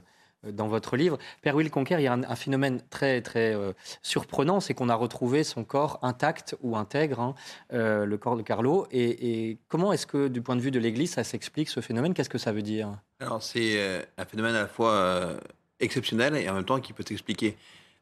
[0.52, 1.18] dans votre livre.
[1.42, 4.88] Père Will Conquer, il y a un, un phénomène très, très euh, surprenant, c'est qu'on
[4.88, 7.34] a retrouvé son corps intact ou intègre, hein,
[7.70, 8.86] le corps de Carlo.
[8.90, 12.14] Et, et comment est-ce que, du point de vue de l'Église, ça s'explique, ce phénomène?
[12.14, 12.88] Qu'est-ce que ça veut dire?
[13.20, 15.36] Alors, c'est un phénomène à la fois
[15.78, 17.56] exceptionnel et en même temps qui peut s'expliquer.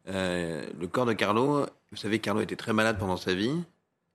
[0.09, 3.63] Euh, le corps de Carlo, vous savez, Carlo était très malade pendant sa vie.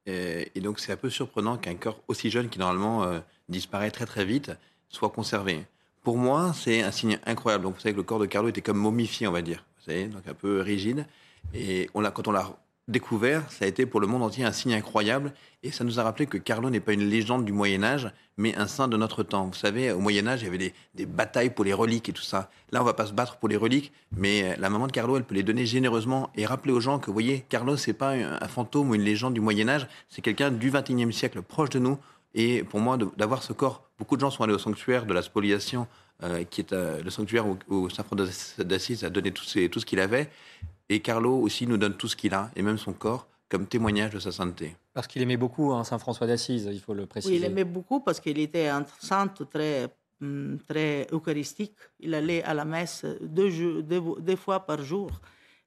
[0.05, 4.05] Et, donc, c'est un peu surprenant qu'un corps aussi jeune, qui normalement euh, disparaît très
[4.05, 4.51] très vite,
[4.89, 5.65] soit conservé.
[6.03, 7.63] Pour moi, c'est un signe incroyable.
[7.63, 9.65] Donc, vous savez que le corps de Carlo était comme momifié, on va dire.
[9.77, 11.05] Vous savez, donc un peu rigide.
[11.53, 14.73] Et on quand on l'a découvert, ça a été pour le monde entier un signe
[14.73, 15.33] incroyable.
[15.63, 18.67] Et ça nous a rappelé que Carlo n'est pas une légende du Moyen-Âge, mais un
[18.67, 19.45] saint de notre temps.
[19.47, 22.49] Vous savez, au Moyen-Âge, il y avait des, batailles pour les reliques et tout ça.
[22.71, 25.23] Là, on va pas se battre pour les reliques, mais la maman de Carlo, elle
[25.23, 28.47] peut les donner généreusement et rappeler aux gens que, vous voyez, Carlo, c'est pas un,
[28.47, 31.97] fantôme ou une légende du Moyen-Âge, c'est quelqu'un du XXIe siècle, proche de nous.
[32.35, 35.21] Et pour moi, d'avoir ce corps, beaucoup de gens sont allés au sanctuaire de la
[35.21, 35.87] spoliation,
[36.23, 39.85] euh, qui est euh, le sanctuaire où, où Saint François d'Assise a donné tout ce
[39.85, 40.29] qu'il avait.
[40.89, 44.11] Et Carlo aussi nous donne tout ce qu'il a, et même son corps, comme témoignage
[44.13, 44.75] de sa sainteté.
[44.93, 47.33] Parce qu'il aimait beaucoup hein, Saint François d'Assise, il faut le préciser.
[47.33, 49.89] Oui, il aimait beaucoup parce qu'il était un saint très,
[50.67, 51.75] très eucharistique.
[51.99, 55.11] Il allait à la messe deux, deux, deux fois par jour.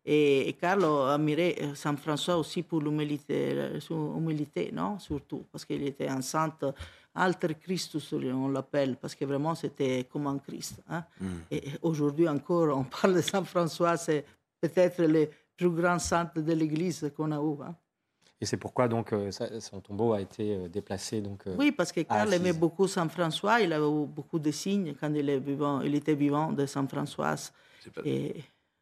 [0.04, 6.08] Et, et Carlo admirait Saint François aussi pour l'humilité, humilité, non Surtout, parce qu'il était
[6.08, 6.56] un saint
[7.16, 10.82] alter Christus, on l'appelle, parce que vraiment c'était comme un Christ.
[10.88, 11.02] Hein?
[11.20, 11.26] Mm.
[11.50, 14.24] Et aujourd'hui encore, on parle de Saint François, c'est
[14.60, 17.62] peut-être le plus grand centre de l'Église qu'on a eu.
[17.62, 17.74] hein.
[18.40, 21.46] Et c'est pourquoi donc euh, ça- son tombeau a été euh, déplacé donc.
[21.46, 23.60] euh, Oui, parce que Karl aimait beaucoup Saint François.
[23.62, 26.86] Il avait eu beaucoup de signes quand il, est vivant, il était vivant de Saint
[26.86, 27.34] François.
[28.04, 28.34] Et...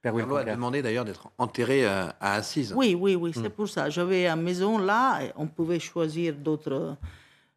[0.03, 2.75] Carlo a demandé d'ailleurs d'être enterré à Assise.
[2.77, 3.43] Oui, oui, oui, Hmm.
[3.43, 3.89] c'est pour ça.
[3.91, 6.97] J'avais une maison là, et on pouvait choisir d'autres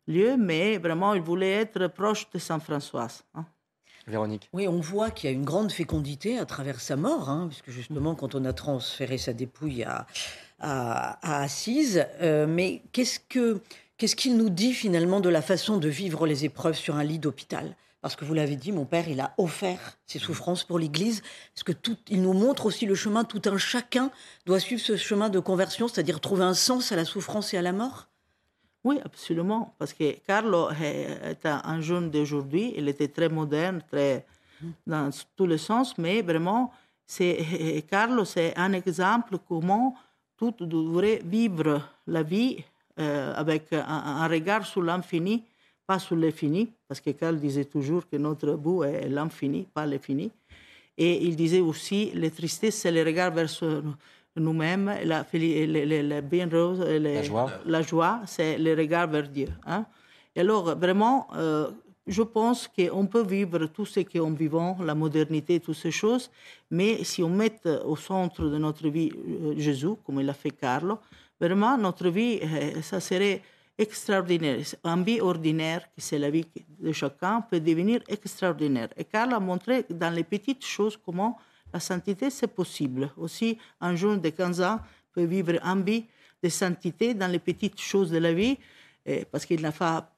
[0.07, 3.07] lieux, mais vraiment, il voulait être proche de Saint François.
[3.33, 3.45] hein.
[4.53, 7.71] Oui, on voit qu'il y a une grande fécondité à travers sa mort, hein, puisque
[7.71, 10.07] justement, quand on a transféré sa dépouille à,
[10.59, 13.61] à, Assise, euh, mais qu'est-ce que
[13.97, 17.19] qu'est-ce qu'il nous dit finalement de la façon de vivre les épreuves sur un lit
[17.19, 17.75] d'hôpital?
[18.01, 21.21] Parce que vous l'avez dit, mon père, il a offert ses souffrances pour l'Église.
[21.55, 24.11] Est-ce que tout, il nous montre aussi le chemin Tout un chacun
[24.45, 27.61] doit suivre ce chemin de conversion, c'est-à-dire trouver un sens à la souffrance et à
[27.61, 28.07] la mort
[28.87, 29.73] Oui, absolument.
[29.77, 32.73] Parce que Carlo est un, un jeune d'aujourd'hui.
[32.77, 34.25] Il était très moderne, très
[34.85, 36.71] dans tous les sens, mais vraiment,
[37.05, 39.95] c'est Carlo, c'est un exemple comment
[40.37, 42.63] tout devrait vivre la vie
[42.99, 45.43] euh, avec un, regard sur l'infini,
[45.85, 50.31] pas sur l'infini, parce que Carl disait toujours que notre bout est l'infini, pas l'infini.
[50.97, 53.49] Et il disait aussi, les tristesses, c'est le regard vers
[54.39, 55.23] nous-mêmes, la,
[56.51, 57.51] rose, le- La joie.
[57.65, 59.47] la joie, c'est le regard vers Dieu.
[59.65, 59.85] hein.
[60.35, 61.69] Et alors, vraiment, euh,
[62.05, 66.29] je pense qu'on peut vivre tout ce qu'on vivons, la modernité, toutes ces choses,
[66.69, 70.51] mais si on met au centre de notre vie euh, Jésus, comme il a fait
[70.51, 70.99] Carlo,
[71.41, 73.41] vraiment, notre vie, euh, ça serait
[73.77, 74.59] extraordinaire.
[74.83, 76.45] Un vie ordinaire, qui c'est la vie
[76.79, 78.89] de chacun, peut devenir extraordinaire.
[78.97, 81.37] Et Carlo a montré dans les petites choses comment
[81.73, 83.11] la sainteté, c'est possible.
[83.17, 84.79] Aussi, un jeune de 15 ans
[85.13, 86.05] peut vivre un vie
[86.41, 88.57] de sainteté dans les petites choses de la vie,
[89.31, 90.11] parce qu'il n'a pas,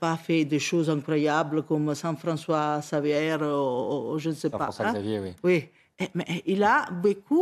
[0.00, 4.58] pas fait des choses incroyables comme Saint François Xavier ou, ou je ne sais pas.
[4.58, 4.92] Saint-François hein.
[4.92, 5.34] Xavier, oui.
[5.44, 5.68] Oui,
[6.14, 7.34] mais il a vécu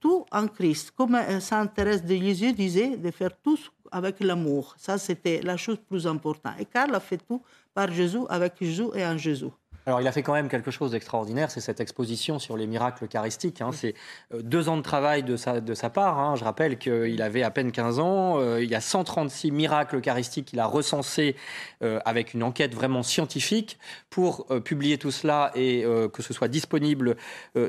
[0.00, 0.92] tout en Christ.
[0.96, 3.58] Comme euh, Sainte Thérèse de Lisieux disait, de faire tout
[3.90, 4.74] avec l'amour.
[4.76, 6.54] Ça, c'était la chose plus importante.
[6.58, 7.42] Et Karl a fait tout
[7.74, 9.50] par Jésus, avec Jésus et en Jésus.
[9.86, 13.04] Alors, il a fait quand même quelque chose d'extraordinaire, c'est cette exposition sur les miracles
[13.06, 13.62] eucharistiques.
[13.62, 13.70] hein.
[13.72, 13.94] C'est
[14.34, 16.18] euh, deux ans de travail de sa, de sa part.
[16.18, 16.36] hein.
[16.36, 18.38] Je rappelle qu'il avait à peine 15 ans.
[18.38, 21.36] Euh, il y a 136 miracles eucharistiques qu'il a recensés
[21.82, 23.78] euh, avec une enquête vraiment scientifique
[24.10, 27.16] pour euh, publier tout cela et que ce soit disponible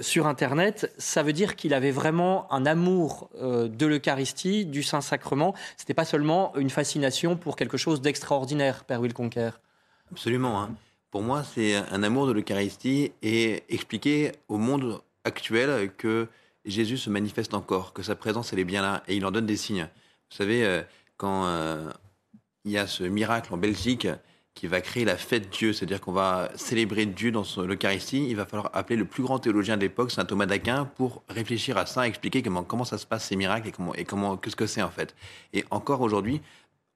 [0.02, 0.94] sur Internet.
[0.98, 5.54] Ça veut dire qu'il avait vraiment un amour de l'Eucharistie, du Saint-Sacrement.
[5.78, 9.52] C'était pas seulement une fascination pour quelque chose d'extraordinaire, Père Wilconquer.
[10.12, 10.62] Absolument.
[10.62, 10.70] hein.
[11.12, 16.28] Pour moi, c'est un amour de l'Eucharistie et expliquer au monde actuel que
[16.66, 19.48] Jésus se manifeste encore, que sa présence, elle est bien là et il en donne
[19.48, 19.90] des signes.
[20.30, 20.84] Vous savez, euh,
[21.18, 21.90] quand euh,
[22.64, 24.08] il y a ce miracle en Belgique
[24.54, 28.46] qui va créer la fête Dieu, c'est-à-dire qu'on va célébrer Dieu dans l'Eucharistie, il va
[28.46, 32.08] falloir appeler le plus grand théologien de l'époque, saint Thomas d'Aquin, pour réfléchir à ça,
[32.08, 34.82] expliquer comment, comment ça se passe ces miracles et comment, et comment, qu'est-ce que c'est
[34.82, 35.16] en fait.
[35.54, 36.42] Et encore aujourd'hui,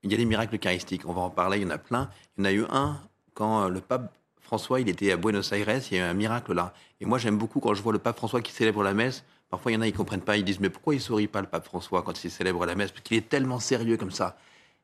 [0.03, 1.07] il y a des miracles eucharistiques.
[1.07, 2.09] On va en parler, il y en a plein.
[2.37, 2.99] Il y en a eu un
[3.33, 6.13] quand euh, le pape François, il était à Buenos Aires, il y a eu un
[6.13, 6.73] miracle là.
[7.01, 9.23] Et moi, j'aime beaucoup quand je vois le pape François qui célèbre la messe.
[9.49, 11.41] Parfois, il y en a, ils comprennent pas, ils disent, mais pourquoi il sourit pas
[11.41, 12.91] le pape François quand il célèbre la messe?
[12.91, 14.37] Parce qu'il est tellement sérieux comme ça.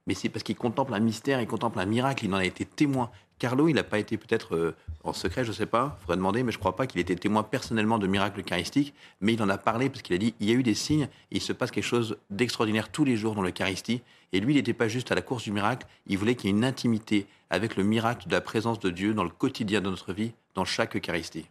[0.08, 2.66] Mais c'est parce qu'il contemple un mystère, il contemple un miracle, il en a été
[2.66, 3.12] témoin.
[3.40, 4.76] Carlo, il n'a pas été peut-être euh,
[5.06, 7.00] en secret, je ne sais pas, il faudrait demander, mais je ne crois pas qu'il
[7.00, 10.36] était témoin personnellement de miracles eucharistiques, mais il en a parlé parce qu'il a dit,
[10.42, 13.36] il y a eu des signes, il se passe quelque chose d'extraordinaire tous les jours
[13.36, 14.02] dans l'Eucharistie,
[14.34, 16.54] et lui, il n'était pas juste à la course du miracle, il voulait qu'il y
[16.54, 19.90] ait une intimité avec le miracle de la présence de Dieu dans le quotidien de
[19.90, 21.46] notre vie, dans chaque Eucharistie.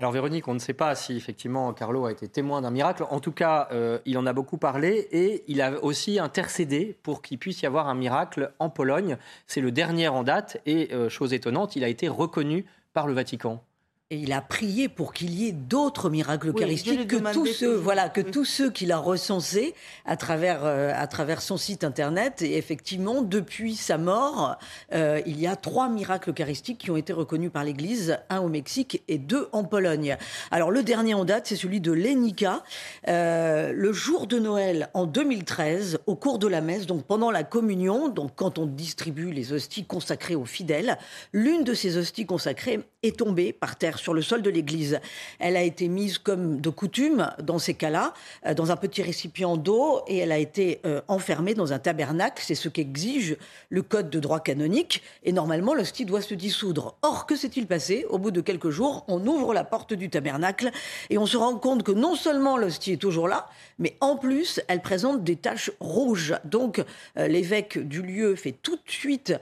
[0.00, 3.04] Alors Véronique, on ne sait pas si effectivement Carlo a été témoin d'un miracle.
[3.10, 7.22] En tout cas, euh, il en a beaucoup parlé et il a aussi intercédé pour
[7.22, 9.16] qu'il puisse y avoir un miracle en Pologne.
[9.46, 13.14] C'est le dernier en date et, euh, chose étonnante, il a été reconnu par le
[13.14, 13.62] Vatican.
[14.10, 17.74] Et il a prié pour qu'il y ait d'autres miracles Oui, eucharistiques que tous ceux,
[17.74, 19.74] voilà, que tous ceux qu'il a recensés
[20.04, 22.42] à travers, euh, à travers son site internet.
[22.42, 24.58] Et effectivement, depuis sa mort,
[24.92, 28.48] euh, il y a trois miracles eucharistiques qui ont été reconnus par l'Église, un au
[28.48, 30.18] Mexique et deux en Pologne.
[30.50, 32.62] Alors le dernier en date, c'est celui de Lenica,
[33.08, 37.42] euh, le jour de Noël en 2013, au cours de la messe, donc pendant la
[37.42, 40.98] communion, donc quand on distribue les hosties consacrées aux fidèles,
[41.32, 45.00] l'une de ces hosties consacrées est tombée par terre sur le sol de l'église.
[45.38, 48.14] Elle a été mise comme de coutume dans ces cas-là,
[48.46, 52.42] euh, dans un petit récipient d'eau et elle a été euh, enfermée dans un tabernacle.
[52.44, 53.36] C'est ce qu'exige
[53.70, 56.96] le code de droit canonique et normalement l'hostie doit se dissoudre.
[57.02, 58.06] Or, que s'est-il passé?
[58.08, 60.70] Au bout de quelques jours, on ouvre la porte du tabernacle
[61.10, 64.60] et on se rend compte que non seulement l'hostie est toujours là, mais en plus,
[64.68, 66.34] elle présente des taches rouges.
[66.44, 66.82] Donc,
[67.18, 69.34] euh, l'évêque du lieu fait tout de suite,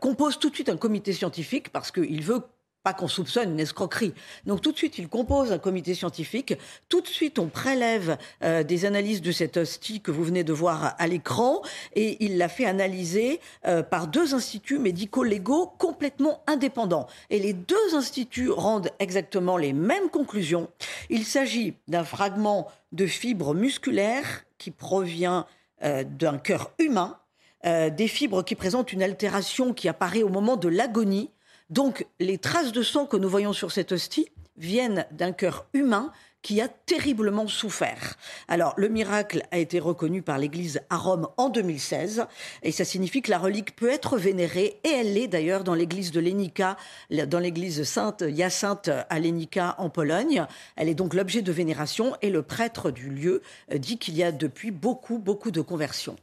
[0.00, 2.40] compose tout de suite un comité scientifique parce qu'il veut
[2.84, 4.12] pas qu'on soupçonne une escroquerie.
[4.44, 6.54] Donc tout de suite, il compose un comité scientifique.
[6.90, 10.52] Tout de suite, on prélève euh, des analyses de cette hostie que vous venez de
[10.52, 11.62] voir à l'écran
[11.94, 17.06] et il l'a fait analyser euh, par deux instituts médico-légaux complètement indépendants.
[17.30, 20.68] Et les deux instituts rendent exactement les mêmes conclusions.
[21.08, 25.46] Il s'agit d'un fragment de fibre musculaire qui provient
[25.82, 27.18] euh, d'un cœur humain,
[27.64, 31.30] des fibres qui présentent une altération qui apparaît au moment de l'agonie
[31.74, 36.12] donc les traces de sang que nous voyons sur cette hostie viennent d'un cœur humain
[36.40, 38.16] qui a terriblement souffert.
[38.46, 42.26] Alors, le miracle a été reconnu par l'Église à Rome en 2016,
[42.62, 46.12] et ça signifie que la relique peut être vénérée, et elle l'est d'ailleurs dans l'Église
[46.12, 46.76] de Lénica,
[47.10, 50.46] dans l'Église Sainte Hyacinthe à Lénica en Pologne.
[50.76, 53.42] Elle est donc l'objet de vénération, et le prêtre du lieu
[53.74, 56.16] dit qu'il y a depuis beaucoup, beaucoup de conversions.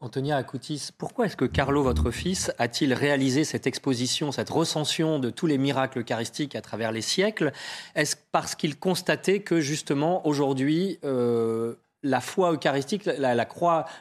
[0.00, 5.30] Antonia Akoutis, pourquoi est-ce que Carlo, votre fils, a-t-il réalisé cette exposition, cette recension de
[5.30, 7.52] tous les miracles eucharistiques à travers les siècles?
[7.94, 13.48] Est-ce parce qu'il constatait que justement aujourd'hui, euh, la foi eucharistique, la, la,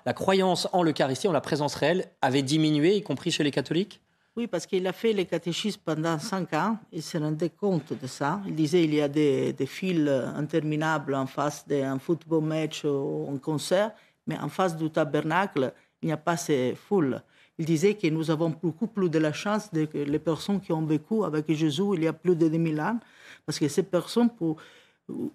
[0.06, 4.02] la croyance en l'Eucharistie, en la présence réelle, avait diminué, y compris chez les catholiques?
[4.36, 8.06] Oui, parce qu'il a fait les catéchismes pendant cinq ans, il se rendait compte de
[8.06, 8.42] ça.
[8.46, 13.30] Il disait qu'il y a des, des fils interminables en face d'un football match ou
[13.34, 13.92] un concert,
[14.28, 15.72] mais en face du tabernacle,
[16.02, 17.22] il n'y a pas ces foules.
[17.58, 20.86] Il disait que nous avons beaucoup plus de la chance que les personnes qui ont
[20.86, 23.00] vécu avec Jésus il y a plus de 2000 ans,
[23.46, 24.30] parce que ces personnes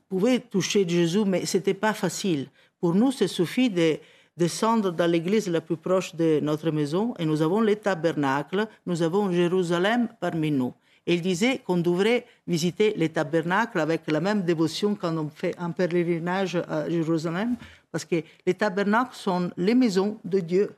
[0.09, 2.49] pouvaient toucher Jésus, mais ce n'était pas facile.
[2.79, 3.99] Pour nous, il suffit de
[4.37, 9.03] descendre dans l'église la plus proche de notre maison et nous avons les tabernacles, nous
[9.03, 10.73] avons Jérusalem parmi nous.
[11.07, 15.55] Et il disait qu'on devrait visiter les tabernacles avec la même dévotion quand on fait
[15.59, 17.57] un pèlerinage à Jérusalem,
[17.93, 20.75] parce que les tabernacles sont les maisons de Dieu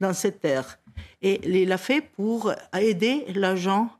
[0.00, 0.78] dans cette terre.
[1.22, 3.90] Et il l'a fait pour aider les gens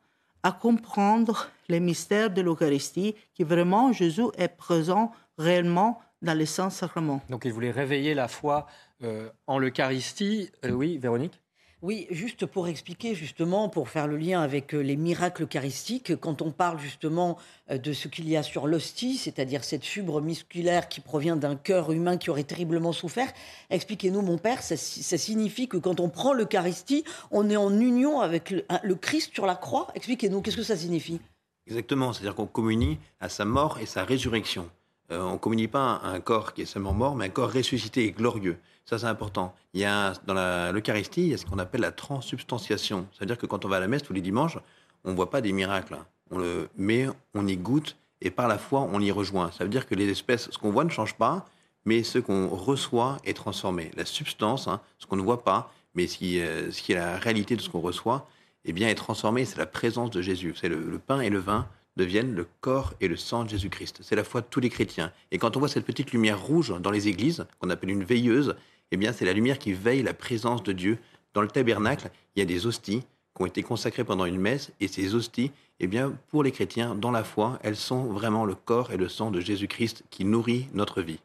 [0.43, 6.71] à comprendre les mystères de l'Eucharistie, qui vraiment Jésus est présent réellement dans les saints
[6.71, 7.21] sacrements.
[7.29, 8.67] Donc il voulait réveiller la foi
[9.03, 10.51] euh, en l'Eucharistie.
[10.65, 11.41] Euh, oui, Véronique?
[11.83, 16.41] Oui, juste pour expliquer, justement, pour faire le lien avec euh, les miracles eucharistiques, quand
[16.41, 17.37] on parle justement
[17.71, 21.55] euh, de ce qu'il y a sur l'hostie, c'est-à-dire cette fibre musculaire qui provient d'un
[21.55, 23.31] cœur humain qui aurait terriblement souffert,
[23.69, 28.51] expliquez-nous, mon père, ça, signifie que quand on prend l'Eucharistie, on est en union avec
[28.51, 29.89] le, Christ sur la croix?
[29.95, 31.21] Expliquez-nous, qu'est-ce que ça signifie?
[31.67, 34.71] Exactement, c'est-à-dire qu'on communie à sa mort et sa résurrection.
[35.11, 37.53] Euh, on ne communie pas à un corps qui est seulement mort, mais un corps
[37.53, 38.59] ressuscité et glorieux.
[38.89, 39.55] Ça, c'est important.
[39.75, 40.35] Il y a, dans
[40.73, 43.07] l'Eucharistie, il y a ce qu'on appelle la transubstantiation.
[43.13, 44.59] C'est-à-dire que quand on va à la messe tous les dimanches,
[45.05, 45.95] on ne voit pas des miracles.
[45.95, 46.07] Hein.
[46.31, 49.51] On le met, on y goûte, et par la foi, on y rejoint.
[49.51, 51.47] Ça veut dire que les espèces, ce qu'on voit ne change pas,
[51.85, 53.91] mais ce qu'on reçoit est transformé.
[53.97, 56.97] La substance, hein, ce qu'on ne voit pas, mais ce qui, euh, ce qui, est
[56.97, 58.29] la réalité de ce qu'on reçoit,
[58.65, 59.45] eh bien, est transformé.
[59.45, 60.55] C'est la présence de Jésus.
[60.61, 61.67] C'est le pain et le vin
[61.97, 64.01] deviennent le corps et le sang de Jésus-Christ.
[64.03, 65.13] C'est la foi de tous les chrétiens.
[65.31, 68.55] Et quand on voit cette petite lumière rouge dans les églises, qu'on appelle une veilleuse,
[68.93, 70.99] eh bien, c'est la lumière qui veille la présence de Dieu.
[71.35, 73.03] Dans le tabernacle, il y a des hosties
[73.35, 76.95] qui ont été consacrées pendant une messe, et ces hosties, eh bien, pour les chrétiens,
[76.95, 80.69] dans la foi, elles sont vraiment le corps et le sang de Jésus-Christ qui nourrit
[80.73, 81.19] notre vie.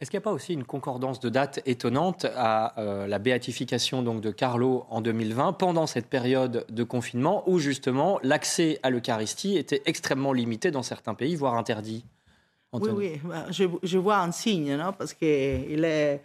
[0.00, 4.02] Est-ce qu'il n'y a pas aussi une concordance de date étonnante à euh, la béatification
[4.02, 9.58] donc de Carlo en 2020, pendant cette période de confinement, où justement l'accès à l'Eucharistie
[9.58, 12.04] était extrêmement limité dans certains pays, voire interdit?
[12.72, 14.94] Oui, oui, bah, je, je, vois un signe, non?
[14.96, 16.22] Parce qu'il est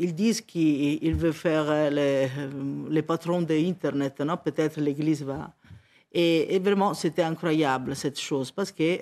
[0.00, 5.52] ils disent qu'ils veulent faire euh, les, euh, les patrons d'Internet, non peut-être l'Église va.
[6.12, 8.98] Et, vraiment, c'était incroyable cette chose parce que euh,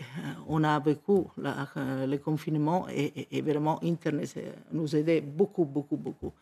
[0.47, 4.35] on a vécu le confinement et, vraiment Internet
[4.73, 6.33] nous aidait beaucoup, beaucoup, beaucoup.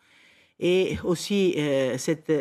[0.59, 1.55] Et aussi
[1.97, 2.31] cette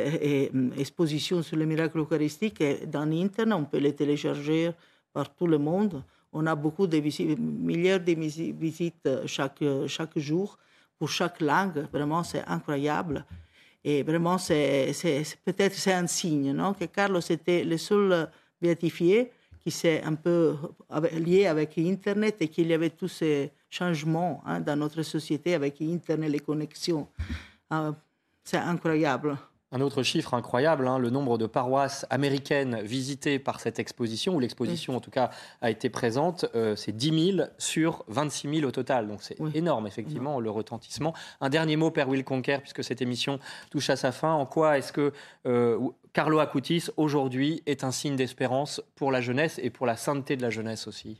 [0.79, 4.71] exposition sur le miracle eucharistique dans Internet, on peut les télécharger
[5.13, 6.03] par tout le monde.
[6.33, 10.59] On a beaucoup de visites, milliards de visites chaque jour
[10.99, 11.87] pour chaque langue.
[11.93, 13.25] Vraiment, c'est incroyable.
[13.85, 14.93] Et vraiment, c'est,
[15.45, 16.75] peut-être c'est un signe non?
[16.75, 18.29] que Carlos était le seul
[18.61, 19.31] béatifié
[19.61, 20.57] qui s'est un peu
[21.13, 25.81] lié avec Internet et qu'il y avait tous ces changements hein, dans notre société avec
[25.81, 27.09] Internet, les connexions.
[27.73, 27.93] Euh,
[28.45, 29.37] c'est incroyable.
[29.73, 34.41] Un autre chiffre incroyable, hein, le nombre de paroisses américaines visitées par cette exposition, où
[34.41, 38.71] l'exposition en tout cas a été présente, euh, c'est 10 000 sur 26 000 au
[38.71, 39.09] total.
[39.09, 41.15] Donc c'est énorme effectivement le retentissement.
[41.41, 43.41] Un dernier mot, Père Will Conquer, puisque cette émission
[43.71, 44.33] touche à sa fin.
[44.33, 45.13] En quoi est-ce que
[45.47, 45.81] euh,
[46.13, 50.43] Carlo Acutis aujourd'hui est un signe d'espérance pour la jeunesse et pour la sainteté de
[50.43, 51.19] la jeunesse aussi?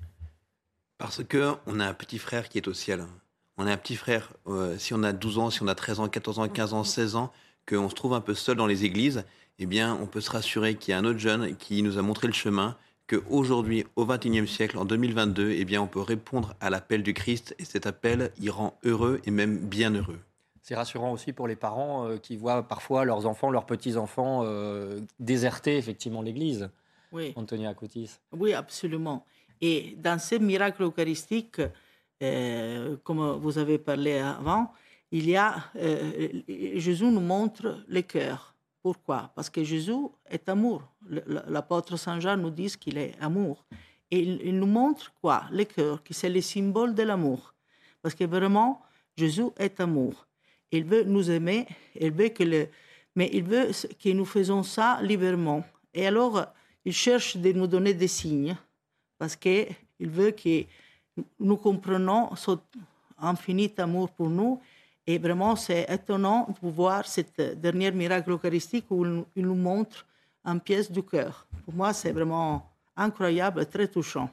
[0.99, 3.05] Parce qu'on a un petit frère qui est au ciel.
[3.59, 6.01] On a un petit frère, euh, si on a 12 ans, si on a 13
[6.01, 7.33] ans, 14 ans, 15 ans, 16 ans,
[7.69, 9.25] qu'on se trouve un peu seul dans les églises,
[9.59, 12.03] eh bien, on peut se rassurer qu'il y a un autre jeune qui nous a
[12.03, 16.71] montré le chemin, qu'aujourd'hui, au XXIe siècle, en 2022, eh bien, on peut répondre à
[16.71, 20.19] l'appel du Christ et cet appel, il rend heureux et même bien heureux.
[20.63, 24.99] C'est rassurant aussi pour les parents euh, qui voient parfois leurs enfants, leurs petits-enfants euh,
[25.21, 26.69] déserter effectivement l'Église.
[27.13, 27.33] Oui.
[27.37, 28.11] Antonia Coutis.
[28.33, 29.25] Oui, absolument.
[29.61, 31.63] Et dans ces miracles eucharistiques,
[32.21, 34.73] euh, comme vous avez parlé avant,
[35.17, 36.29] il y a, euh,
[36.75, 38.55] Jésus nous montre le cœur.
[38.83, 39.31] Pourquoi?
[39.35, 40.83] Parce que Jésus est amour.
[41.49, 43.65] L'apôtre Saint Jean nous dit qu'il est amour.
[44.11, 45.45] Et il, nous montre quoi?
[45.51, 47.55] Le cœur, qui c'est le symbole de l'amour.
[48.03, 48.83] Parce que vraiment,
[49.17, 50.27] Jésus est amour.
[50.71, 51.67] Il veut nous aimer,
[51.99, 52.69] il veut que le,
[53.15, 55.65] mais il veut que nous faisons ça librement.
[55.95, 56.47] Et alors,
[56.85, 58.57] il cherche de nous donner des signes,
[59.19, 60.65] parce qu'il veut que
[61.41, 62.61] nous comprenions son
[63.19, 64.61] infini amour pour nous.
[65.07, 69.05] Et vraiment, c'est étonnant de voir cette dernière miracle eucharistique où
[69.37, 70.05] il nous montre
[70.45, 71.47] une pièce du cœur.
[71.65, 74.29] Pour moi, c'est vraiment incroyable, très touchant.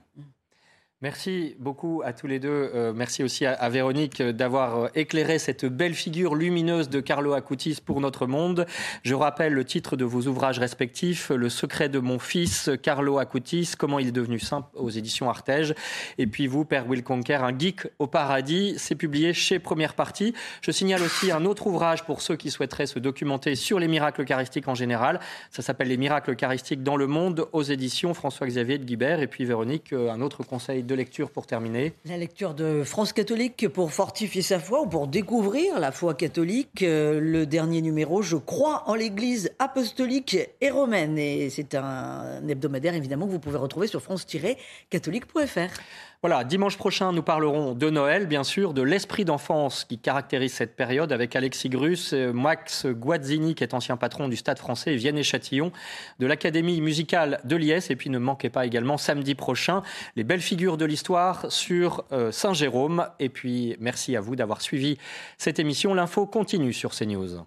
[1.03, 2.71] Merci beaucoup à tous les deux.
[2.73, 7.79] Euh, merci aussi à, Véronique d'avoir euh, éclairé cette belle figure lumineuse de Carlo Acutis
[7.85, 8.65] pour notre monde.
[9.03, 13.73] Je rappelle le titre de vos ouvrages respectifs Le secret de mon fils, Carlo Acutis,
[13.77, 15.75] comment il est devenu saint aux éditions Artege.
[16.19, 18.75] Et puis vous, Père Will Conquer, Un geek au paradis.
[18.77, 20.33] C'est publié chez Première Partie.
[20.61, 24.21] Je signale aussi un autre ouvrage pour ceux qui souhaiteraient se documenter sur les miracles
[24.21, 25.19] eucharistiques en général.
[25.51, 29.19] Ça s'appelle Les miracles eucharistiques dans le monde aux éditions François-Xavier de Guibert.
[29.19, 33.13] Et puis Véronique, euh, un autre conseil de lecture pour terminer La lecture de France
[33.13, 36.83] catholique pour fortifier sa foi ou pour découvrir la foi catholique.
[36.83, 41.17] Euh, le dernier numéro, Je crois en l'Église apostolique et romaine.
[41.17, 45.79] Et c'est un hebdomadaire évidemment que vous pouvez retrouver sur france-catholique.fr.
[46.23, 50.73] Voilà, dimanche prochain, nous parlerons de Noël, bien sûr, de l'esprit d'enfance qui caractérise cette
[50.77, 55.73] période avec Alexis Grus, Max Guazzini, qui est ancien patron du Stade français, et Vianney-Châtillon,
[56.19, 57.91] de l'Académie musicale de Liès.
[57.91, 59.81] Et puis ne manquez pas également samedi prochain
[60.15, 63.05] les belles figures de l'histoire sur euh, Saint-Jérôme.
[63.19, 64.97] Et puis merci à vous d'avoir suivi
[65.37, 65.93] cette émission.
[65.93, 67.43] L'info continue sur CNews.